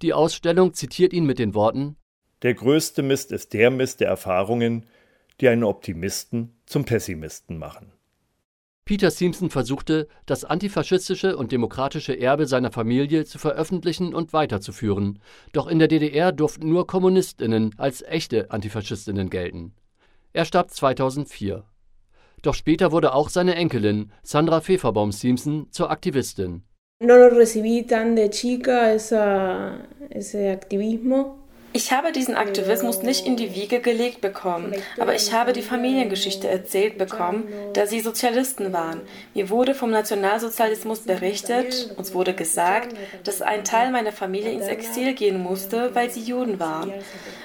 Die 0.02 0.14
Ausstellung 0.14 0.74
zitiert 0.74 1.14
ihn 1.14 1.26
mit 1.26 1.40
den 1.40 1.54
Worten 1.54 1.98
Der 2.42 2.54
größte 2.54 3.02
Mist 3.02 3.32
ist 3.32 3.54
der 3.54 3.72
Mist 3.72 4.00
der 4.00 4.08
Erfahrungen, 4.08 4.86
die 5.40 5.48
einen 5.48 5.64
Optimisten 5.64 6.60
zum 6.66 6.86
Pessimisten 6.86 7.58
machen. 7.58 7.94
Peter 8.89 9.12
Simpson 9.12 9.52
versuchte, 9.52 10.08
das 10.25 10.45
antifaschistische 10.45 11.38
und 11.38 11.52
demokratische 11.52 12.19
Erbe 12.19 12.47
seiner 12.47 12.71
Familie 12.71 13.23
zu 13.23 13.38
veröffentlichen 13.38 14.15
und 14.15 14.34
weiterzuführen. 14.34 15.19
Doch 15.54 15.67
in 15.67 15.78
der 15.78 15.88
DDR 15.88 16.32
durften 16.32 16.69
nur 16.69 16.88
Kommunistinnen 16.88 17.75
als 17.78 18.02
echte 18.02 18.49
Antifaschistinnen 18.49 19.30
gelten. 19.30 19.75
Er 20.34 20.43
starb 20.43 20.71
2004. 20.71 21.65
Doch 22.41 22.56
später 22.56 22.91
wurde 22.91 23.13
auch 23.13 23.30
seine 23.30 23.54
Enkelin 23.54 24.12
Sandra 24.23 24.60
Feferbaum 24.60 25.12
Simpson 25.12 25.67
zur 25.69 25.91
Aktivistin. 25.91 26.63
No 26.99 27.15
lo 27.15 27.28
recibí 27.28 27.88
tan 27.88 28.15
de 28.15 28.32
chica 28.32 28.91
esa, 28.91 29.86
ese 30.10 30.49
activismo. 30.49 31.38
Ich 31.80 31.94
habe 31.94 32.12
diesen 32.12 32.36
Aktivismus 32.36 33.04
nicht 33.04 33.26
in 33.26 33.38
die 33.38 33.56
Wiege 33.56 33.80
gelegt 33.80 34.20
bekommen, 34.20 34.74
aber 35.00 35.15
ich 35.15 35.32
habe 35.32 35.54
die 35.54 35.62
Familiengeschichte 35.62 36.50
erzählt 36.50 36.98
bekommen, 36.98 37.48
da 37.72 37.88
sie 37.88 38.02
Sozialisten 38.02 38.74
waren. 38.74 39.00
Mir 39.34 39.50
wurde 39.50 39.74
vom 39.74 39.89
Nationalsozialismus 39.89 41.00
berichtet, 41.04 41.96
uns 41.96 42.13
wurde 42.13 42.34
gesagt, 42.34 42.98
dass 43.24 43.42
ein 43.42 43.63
Teil 43.63 43.92
meiner 43.92 44.12
Familie 44.12 44.52
ins 44.52 44.68
Exil 44.68 45.13
gehen 45.13 45.42
musste, 45.42 45.96
weil 45.96 46.10
sie 46.10 46.20
Juden 46.20 46.60
waren. 46.60 46.92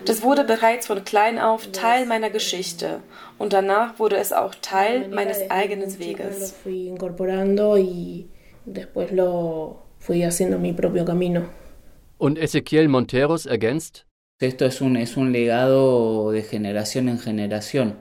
Das 0.04 0.24
wurde 0.24 0.42
bereits 0.42 0.88
von 0.88 1.04
klein 1.04 1.38
auf 1.38 1.68
Teil 1.70 2.04
meiner 2.04 2.30
Geschichte 2.30 3.02
und 3.38 3.52
danach 3.52 4.00
wurde 4.00 4.16
es 4.16 4.32
auch 4.32 4.56
Teil 4.56 5.10
meines 5.10 5.48
eigenen 5.48 5.96
Weges. 6.00 6.56
Und 12.18 12.38
Ezequiel 12.38 12.88
Monteros 12.88 13.46
ergänzt, 13.46 14.06
Esto 14.40 14.64
es 14.64 14.80
un, 14.80 14.96
es 14.96 15.16
un 15.16 15.30
legado 15.30 16.32
de 16.32 16.42
generación 16.42 17.08
en 17.08 17.20
generación. 17.20 17.94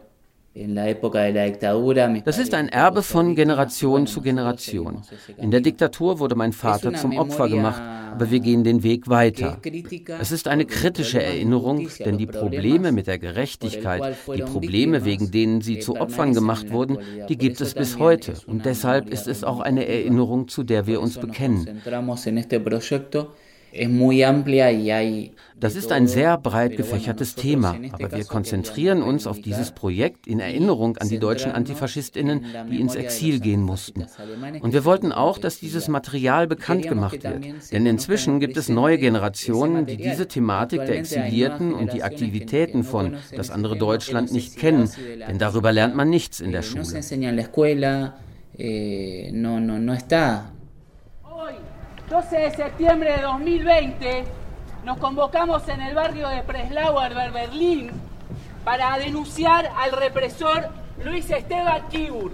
Das 2.26 2.38
ist 2.38 2.54
ein 2.54 2.70
Erbe 2.70 3.02
von 3.02 3.36
Generation 3.36 4.06
zu 4.06 4.22
Generation. 4.22 5.02
In 5.38 5.50
der 5.52 5.62
Diktatur 5.62 6.20
wurde 6.20 6.36
mein 6.36 6.54
Vater 6.54 6.94
zum 6.94 7.18
Opfer 7.18 7.50
gemacht, 7.50 7.82
aber 7.82 8.30
wir 8.30 8.40
gehen 8.40 8.64
den 8.64 8.84
Weg 8.84 9.10
weiter. 9.10 9.60
Es 10.20 10.32
ist 10.32 10.48
eine 10.48 10.66
kritische 10.66 11.24
Erinnerung, 11.24 11.88
denn 12.06 12.20
die 12.20 12.28
Probleme 12.28 12.92
mit 12.92 13.08
der 13.08 13.18
Gerechtigkeit, 13.18 14.16
die 14.36 14.44
Probleme, 14.44 15.06
wegen 15.06 15.32
denen 15.32 15.62
sie 15.62 15.80
zu 15.80 16.00
Opfern 16.00 16.34
gemacht 16.34 16.72
wurden, 16.72 17.00
die 17.30 17.38
gibt 17.38 17.62
es 17.62 17.74
bis 17.74 17.98
heute. 17.98 18.34
Und 18.46 18.66
deshalb 18.66 19.10
ist 19.10 19.28
es 19.28 19.44
auch 19.44 19.60
eine 19.60 19.88
Erinnerung, 19.88 20.48
zu 20.48 20.64
der 20.64 20.86
wir 20.88 21.02
uns 21.02 21.18
bekennen. 21.18 21.82
Das 25.60 25.76
ist 25.76 25.92
ein 25.92 26.08
sehr 26.08 26.38
breit 26.38 26.78
gefächertes 26.78 27.36
Thema, 27.36 27.76
aber 27.94 28.12
wir 28.12 28.26
konzentrieren 28.26 29.02
uns 29.02 29.26
auf 29.26 29.40
dieses 29.42 29.72
Projekt 29.72 30.28
in 30.28 30.40
Erinnerung 30.40 30.98
an 30.98 31.10
die 31.10 31.20
deutschen 31.20 31.52
Antifaschistinnen, 31.52 32.46
die 32.70 32.80
ins 32.80 32.96
Exil 32.96 33.40
gehen 33.40 33.62
mussten. 33.62 34.06
Und 34.62 34.74
wir 34.74 34.86
wollten 34.86 35.12
auch, 35.12 35.38
dass 35.38 35.60
dieses 35.60 35.88
Material 35.88 36.48
bekannt 36.48 36.88
gemacht 36.88 37.24
wird. 37.24 37.46
Denn 37.72 37.86
inzwischen 37.86 38.40
gibt 38.40 38.58
es 38.58 38.70
neue 38.70 38.98
Generationen, 38.98 39.86
die 39.86 39.98
diese 39.98 40.28
Thematik 40.28 40.86
der 40.86 40.98
Exilierten 40.98 41.74
und 41.74 41.94
die 41.94 42.04
Aktivitäten 42.04 42.84
von 42.84 43.16
Das 43.36 43.50
andere 43.50 43.78
Deutschland 43.78 44.32
nicht 44.32 44.58
kennen, 44.58 44.90
denn 45.28 45.40
darüber 45.40 45.72
lernt 45.72 45.96
man 45.96 46.10
nichts 46.10 46.40
in 46.42 46.52
der 46.52 46.62
Schule. 46.62 46.84
12 52.14 52.38
de 52.38 52.52
septiembre 52.52 53.12
de 53.12 53.24
2020 53.24 54.24
nos 54.86 55.00
convocamos 55.00 55.68
en 55.68 55.82
el 55.82 55.96
barrio 55.96 56.30
de 56.30 56.44
Preslauer, 56.44 57.12
Berlín, 57.34 57.90
para 58.64 59.00
denunciar 59.00 59.72
al 59.76 59.94
represor 59.94 60.70
Luis 61.04 61.28
Esteban 61.32 61.90
Kibur. 61.90 62.34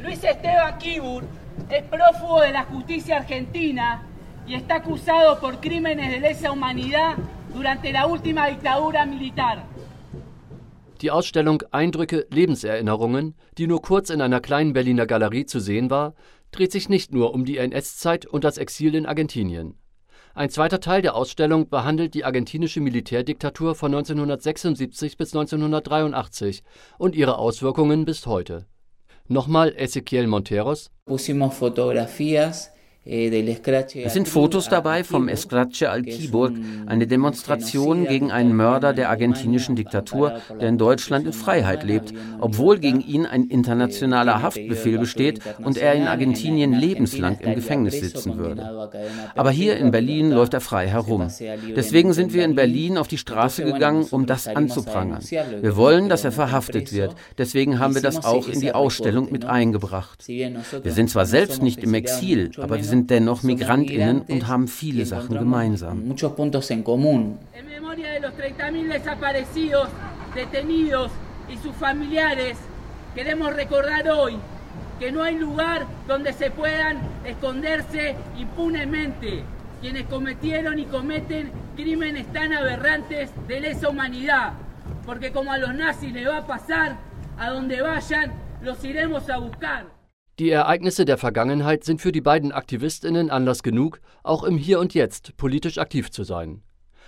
Luis 0.00 0.24
Esteban 0.24 0.78
Kibur 0.78 1.24
es 1.68 1.82
prófugo 1.82 2.40
de 2.40 2.52
la 2.52 2.64
justicia 2.64 3.18
argentina 3.18 4.06
y 4.46 4.54
está 4.54 4.76
acusado 4.76 5.38
por 5.40 5.60
crímenes 5.60 6.10
de 6.10 6.20
lesa 6.20 6.50
humanidad 6.50 7.16
durante 7.52 7.92
la 7.92 8.06
última 8.06 8.46
dictadura 8.46 9.04
militar. 9.04 9.62
Die 11.02 11.10
Ausstellung 11.10 11.62
Eindrücke, 11.70 12.26
Lebenserinnerungen, 12.30 13.34
die 13.58 13.66
nur 13.66 13.82
kurz 13.82 14.08
in 14.08 14.22
einer 14.22 14.40
kleinen 14.40 14.72
Berliner 14.72 15.04
Galerie 15.04 15.44
zu 15.44 15.60
sehen 15.60 15.90
war, 15.90 16.14
dreht 16.54 16.72
sich 16.72 16.88
nicht 16.88 17.12
nur 17.12 17.34
um 17.34 17.44
die 17.44 17.58
NS-Zeit 17.58 18.26
und 18.26 18.44
das 18.44 18.58
Exil 18.58 18.94
in 18.94 19.06
Argentinien. 19.06 19.74
Ein 20.34 20.50
zweiter 20.50 20.80
Teil 20.80 21.00
der 21.00 21.14
Ausstellung 21.14 21.68
behandelt 21.68 22.14
die 22.14 22.24
argentinische 22.24 22.80
Militärdiktatur 22.80 23.74
von 23.74 23.94
1976 23.94 25.16
bis 25.16 25.32
1983 25.32 26.62
und 26.98 27.14
ihre 27.14 27.38
Auswirkungen 27.38 28.04
bis 28.04 28.26
heute. 28.26 28.66
Nochmal 29.28 29.72
Ezequiel 29.76 30.26
Monteros. 30.26 30.90
Pusimos 31.06 31.54
fotografías 31.54 32.73
es 33.06 34.14
sind 34.14 34.28
Fotos 34.28 34.70
dabei 34.70 35.04
vom 35.04 35.28
Escrache 35.28 35.90
al 35.90 36.02
Kiburg, 36.02 36.54
eine 36.86 37.06
Demonstration 37.06 38.06
gegen 38.06 38.32
einen 38.32 38.56
Mörder 38.56 38.94
der 38.94 39.10
argentinischen 39.10 39.76
Diktatur, 39.76 40.40
der 40.58 40.70
in 40.70 40.78
Deutschland 40.78 41.26
in 41.26 41.34
Freiheit 41.34 41.84
lebt, 41.84 42.14
obwohl 42.40 42.78
gegen 42.78 43.02
ihn 43.02 43.26
ein 43.26 43.44
internationaler 43.44 44.40
Haftbefehl 44.40 44.98
besteht 44.98 45.40
und 45.62 45.76
er 45.76 45.92
in 45.92 46.06
Argentinien 46.06 46.72
lebenslang 46.72 47.38
im 47.40 47.54
Gefängnis 47.54 48.00
sitzen 48.00 48.38
würde. 48.38 48.90
Aber 49.34 49.50
hier 49.50 49.76
in 49.76 49.90
Berlin 49.90 50.30
läuft 50.30 50.54
er 50.54 50.62
frei 50.62 50.88
herum. 50.88 51.28
Deswegen 51.76 52.14
sind 52.14 52.32
wir 52.32 52.44
in 52.44 52.54
Berlin 52.54 52.96
auf 52.96 53.08
die 53.08 53.18
Straße 53.18 53.64
gegangen, 53.64 54.06
um 54.10 54.24
das 54.24 54.48
anzuprangern. 54.48 55.22
Wir 55.60 55.76
wollen, 55.76 56.08
dass 56.08 56.24
er 56.24 56.32
verhaftet 56.32 56.92
wird. 56.94 57.14
Deswegen 57.36 57.78
haben 57.78 57.94
wir 57.94 58.02
das 58.02 58.24
auch 58.24 58.48
in 58.48 58.60
die 58.60 58.72
Ausstellung 58.72 59.30
mit 59.30 59.44
eingebracht. 59.44 60.26
Wir 60.26 60.92
sind 60.92 61.10
zwar 61.10 61.26
selbst 61.26 61.62
nicht 61.62 61.82
im 61.82 61.92
Exil, 61.92 62.50
aber 62.56 62.76
wir 62.76 62.84
sind 62.84 62.93
sind 62.94 63.10
dennoch 63.10 63.42
Migrantinnen 63.42 64.22
und 64.22 64.46
haben 64.46 64.68
viele 64.68 65.04
Sachen 65.04 65.38
gemeinsam. 65.38 66.02
En 66.02 67.66
memoria 67.66 68.12
de 68.12 68.20
los 68.20 68.32
30.000 68.34 68.92
desaparecidos, 68.92 69.88
detenidos 70.34 71.10
y 71.52 71.56
sus 71.58 71.74
familiares, 71.74 72.56
queremos 73.14 73.54
recordar 73.54 74.08
hoy 74.08 74.36
que 75.00 75.10
no 75.10 75.22
hay 75.22 75.36
lugar 75.38 75.86
donde 76.06 76.32
se 76.32 76.50
puedan 76.50 76.98
esconderse 77.24 78.14
impunemente 78.38 79.42
quienes 79.80 80.04
cometieron 80.06 80.78
y 80.78 80.84
cometen 80.84 81.50
crímenes 81.76 82.26
tan 82.32 82.52
aberrantes 82.52 83.30
de 83.48 83.60
lesa 83.60 83.88
humanidad, 83.88 84.52
porque 85.04 85.32
como 85.32 85.52
a 85.52 85.58
los 85.58 85.74
nazis 85.74 86.12
le 86.12 86.26
va 86.26 86.38
a 86.38 86.46
pasar, 86.46 86.96
a 87.38 87.50
donde 87.50 87.82
vayan, 87.82 88.32
los 88.62 88.82
iremos 88.84 89.28
a 89.28 89.38
buscar. 89.38 90.03
Die 90.40 90.50
Ereignisse 90.50 91.04
der 91.04 91.16
Vergangenheit 91.16 91.84
sind 91.84 92.00
für 92.00 92.10
die 92.10 92.20
beiden 92.20 92.50
Aktivistinnen 92.50 93.30
Anlass 93.30 93.62
genug, 93.62 94.00
auch 94.24 94.42
im 94.42 94.58
Hier 94.58 94.80
und 94.80 94.92
Jetzt 94.92 95.36
politisch 95.36 95.78
aktiv 95.78 96.10
zu 96.10 96.24
sein. 96.24 96.62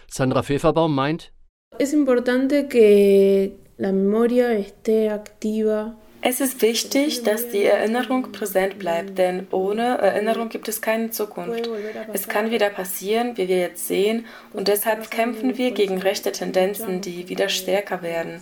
Sandra 0.08 0.44
Feferbaum 0.44 0.94
meint, 0.94 1.32
Es 1.78 1.92
importante 1.92 2.68
que 2.68 3.50
la 3.78 3.90
memoria 3.90 4.52
esté 4.52 5.10
activa 5.10 5.96
es 6.22 6.40
ist 6.40 6.62
wichtig, 6.62 7.22
dass 7.22 7.50
die 7.50 7.64
Erinnerung 7.64 8.32
präsent 8.32 8.78
bleibt, 8.78 9.18
denn 9.18 9.46
ohne 9.50 9.98
Erinnerung 9.98 10.48
gibt 10.48 10.68
es 10.68 10.80
keine 10.80 11.10
Zukunft. 11.10 11.68
Es 12.12 12.28
kann 12.28 12.50
wieder 12.50 12.70
passieren, 12.70 13.36
wie 13.36 13.48
wir 13.48 13.58
jetzt 13.58 13.86
sehen, 13.86 14.26
und 14.52 14.68
deshalb 14.68 15.10
kämpfen 15.10 15.56
wir 15.56 15.70
gegen 15.70 15.98
rechte 15.98 16.32
Tendenzen, 16.32 17.00
die 17.00 17.28
wieder 17.28 17.48
stärker 17.48 18.02
werden, 18.02 18.40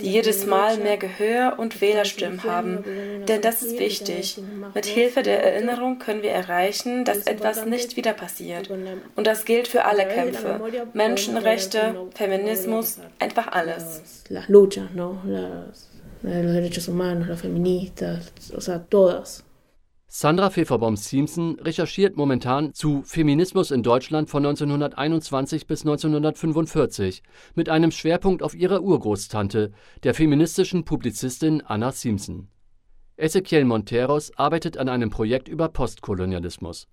die 0.00 0.10
jedes 0.10 0.46
Mal 0.46 0.78
mehr 0.78 0.96
Gehör 0.96 1.58
und 1.58 1.80
Wählerstimmen 1.80 2.44
haben. 2.44 2.84
Denn 3.28 3.40
das 3.40 3.62
ist 3.62 3.78
wichtig. 3.78 4.38
Mit 4.74 4.86
Hilfe 4.86 5.22
der 5.22 5.42
Erinnerung 5.42 5.98
können 5.98 6.22
wir 6.22 6.30
erreichen, 6.30 7.04
dass 7.04 7.26
etwas 7.26 7.66
nicht 7.66 7.96
wieder 7.96 8.12
passiert. 8.12 8.70
Und 9.14 9.26
das 9.26 9.44
gilt 9.44 9.68
für 9.68 9.84
alle 9.84 10.06
Kämpfe. 10.06 10.60
Menschenrechte, 10.92 11.94
Feminismus, 12.14 12.98
einfach 13.18 13.48
alles 13.48 14.24
los 16.22 16.52
derechos 16.52 16.88
humanos, 16.88 17.28
los 17.28 17.40
feministas, 17.40 18.32
o 18.54 18.60
sea, 18.60 18.84
todas. 18.84 19.44
Sandra 20.08 20.50
Feferbaum-Simpson 20.50 21.58
recherchiert 21.60 22.16
momentan 22.16 22.72
zu 22.72 23.02
Feminismus 23.02 23.70
in 23.70 23.82
Deutschland 23.82 24.30
von 24.30 24.46
1921 24.46 25.66
bis 25.66 25.82
1945 25.82 27.22
mit 27.54 27.68
einem 27.68 27.90
Schwerpunkt 27.90 28.42
auf 28.42 28.54
ihrer 28.54 28.82
Urgroßtante, 28.82 29.72
der 30.04 30.14
feministischen 30.14 30.84
Publizistin 30.84 31.60
Anna 31.66 31.92
Simpson. 31.92 32.48
Ezequiel 33.16 33.64
Monteros 33.64 34.30
arbeitet 34.38 34.78
an 34.78 34.88
einem 34.88 35.10
Projekt 35.10 35.48
über 35.48 35.68
Postkolonialismus. 35.68 36.86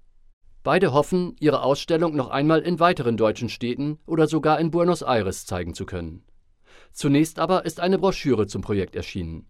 Beide 0.64 0.92
hoffen, 0.92 1.36
ihre 1.40 1.62
Ausstellung 1.62 2.16
noch 2.16 2.30
einmal 2.30 2.62
in 2.62 2.80
weiteren 2.80 3.16
deutschen 3.16 3.50
Städten 3.50 4.00
oder 4.06 4.28
sogar 4.28 4.60
in 4.60 4.72
Buenos 4.72 5.02
Aires 5.02 5.46
zeigen 5.46 5.74
zu 5.74 5.86
können. 5.86 6.24
Zunächst 6.94 7.40
aber 7.40 7.66
ist 7.66 7.80
eine 7.80 7.98
Broschüre 7.98 8.46
zum 8.48 8.62
Projekt 8.62 8.96
erschienen. 8.96 9.48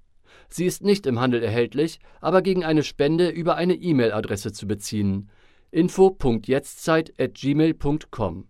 Sie 0.49 0.65
ist 0.65 0.83
nicht 0.83 1.05
im 1.05 1.19
Handel 1.19 1.43
erhältlich, 1.43 1.99
aber 2.21 2.41
gegen 2.41 2.63
eine 2.63 2.83
Spende 2.83 3.27
über 3.29 3.55
eine 3.55 3.75
E-Mail-Adresse 3.75 4.53
zu 4.53 4.67
beziehen: 4.67 5.29
info.jetztzeit@gmail.com. 5.71 8.47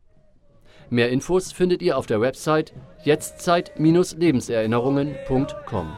Mehr 0.90 1.10
Infos 1.10 1.52
findet 1.52 1.82
ihr 1.82 1.98
auf 1.98 2.06
der 2.06 2.22
Website 2.22 2.74
jetztzeit-lebenserinnerungen.com. 3.04 5.98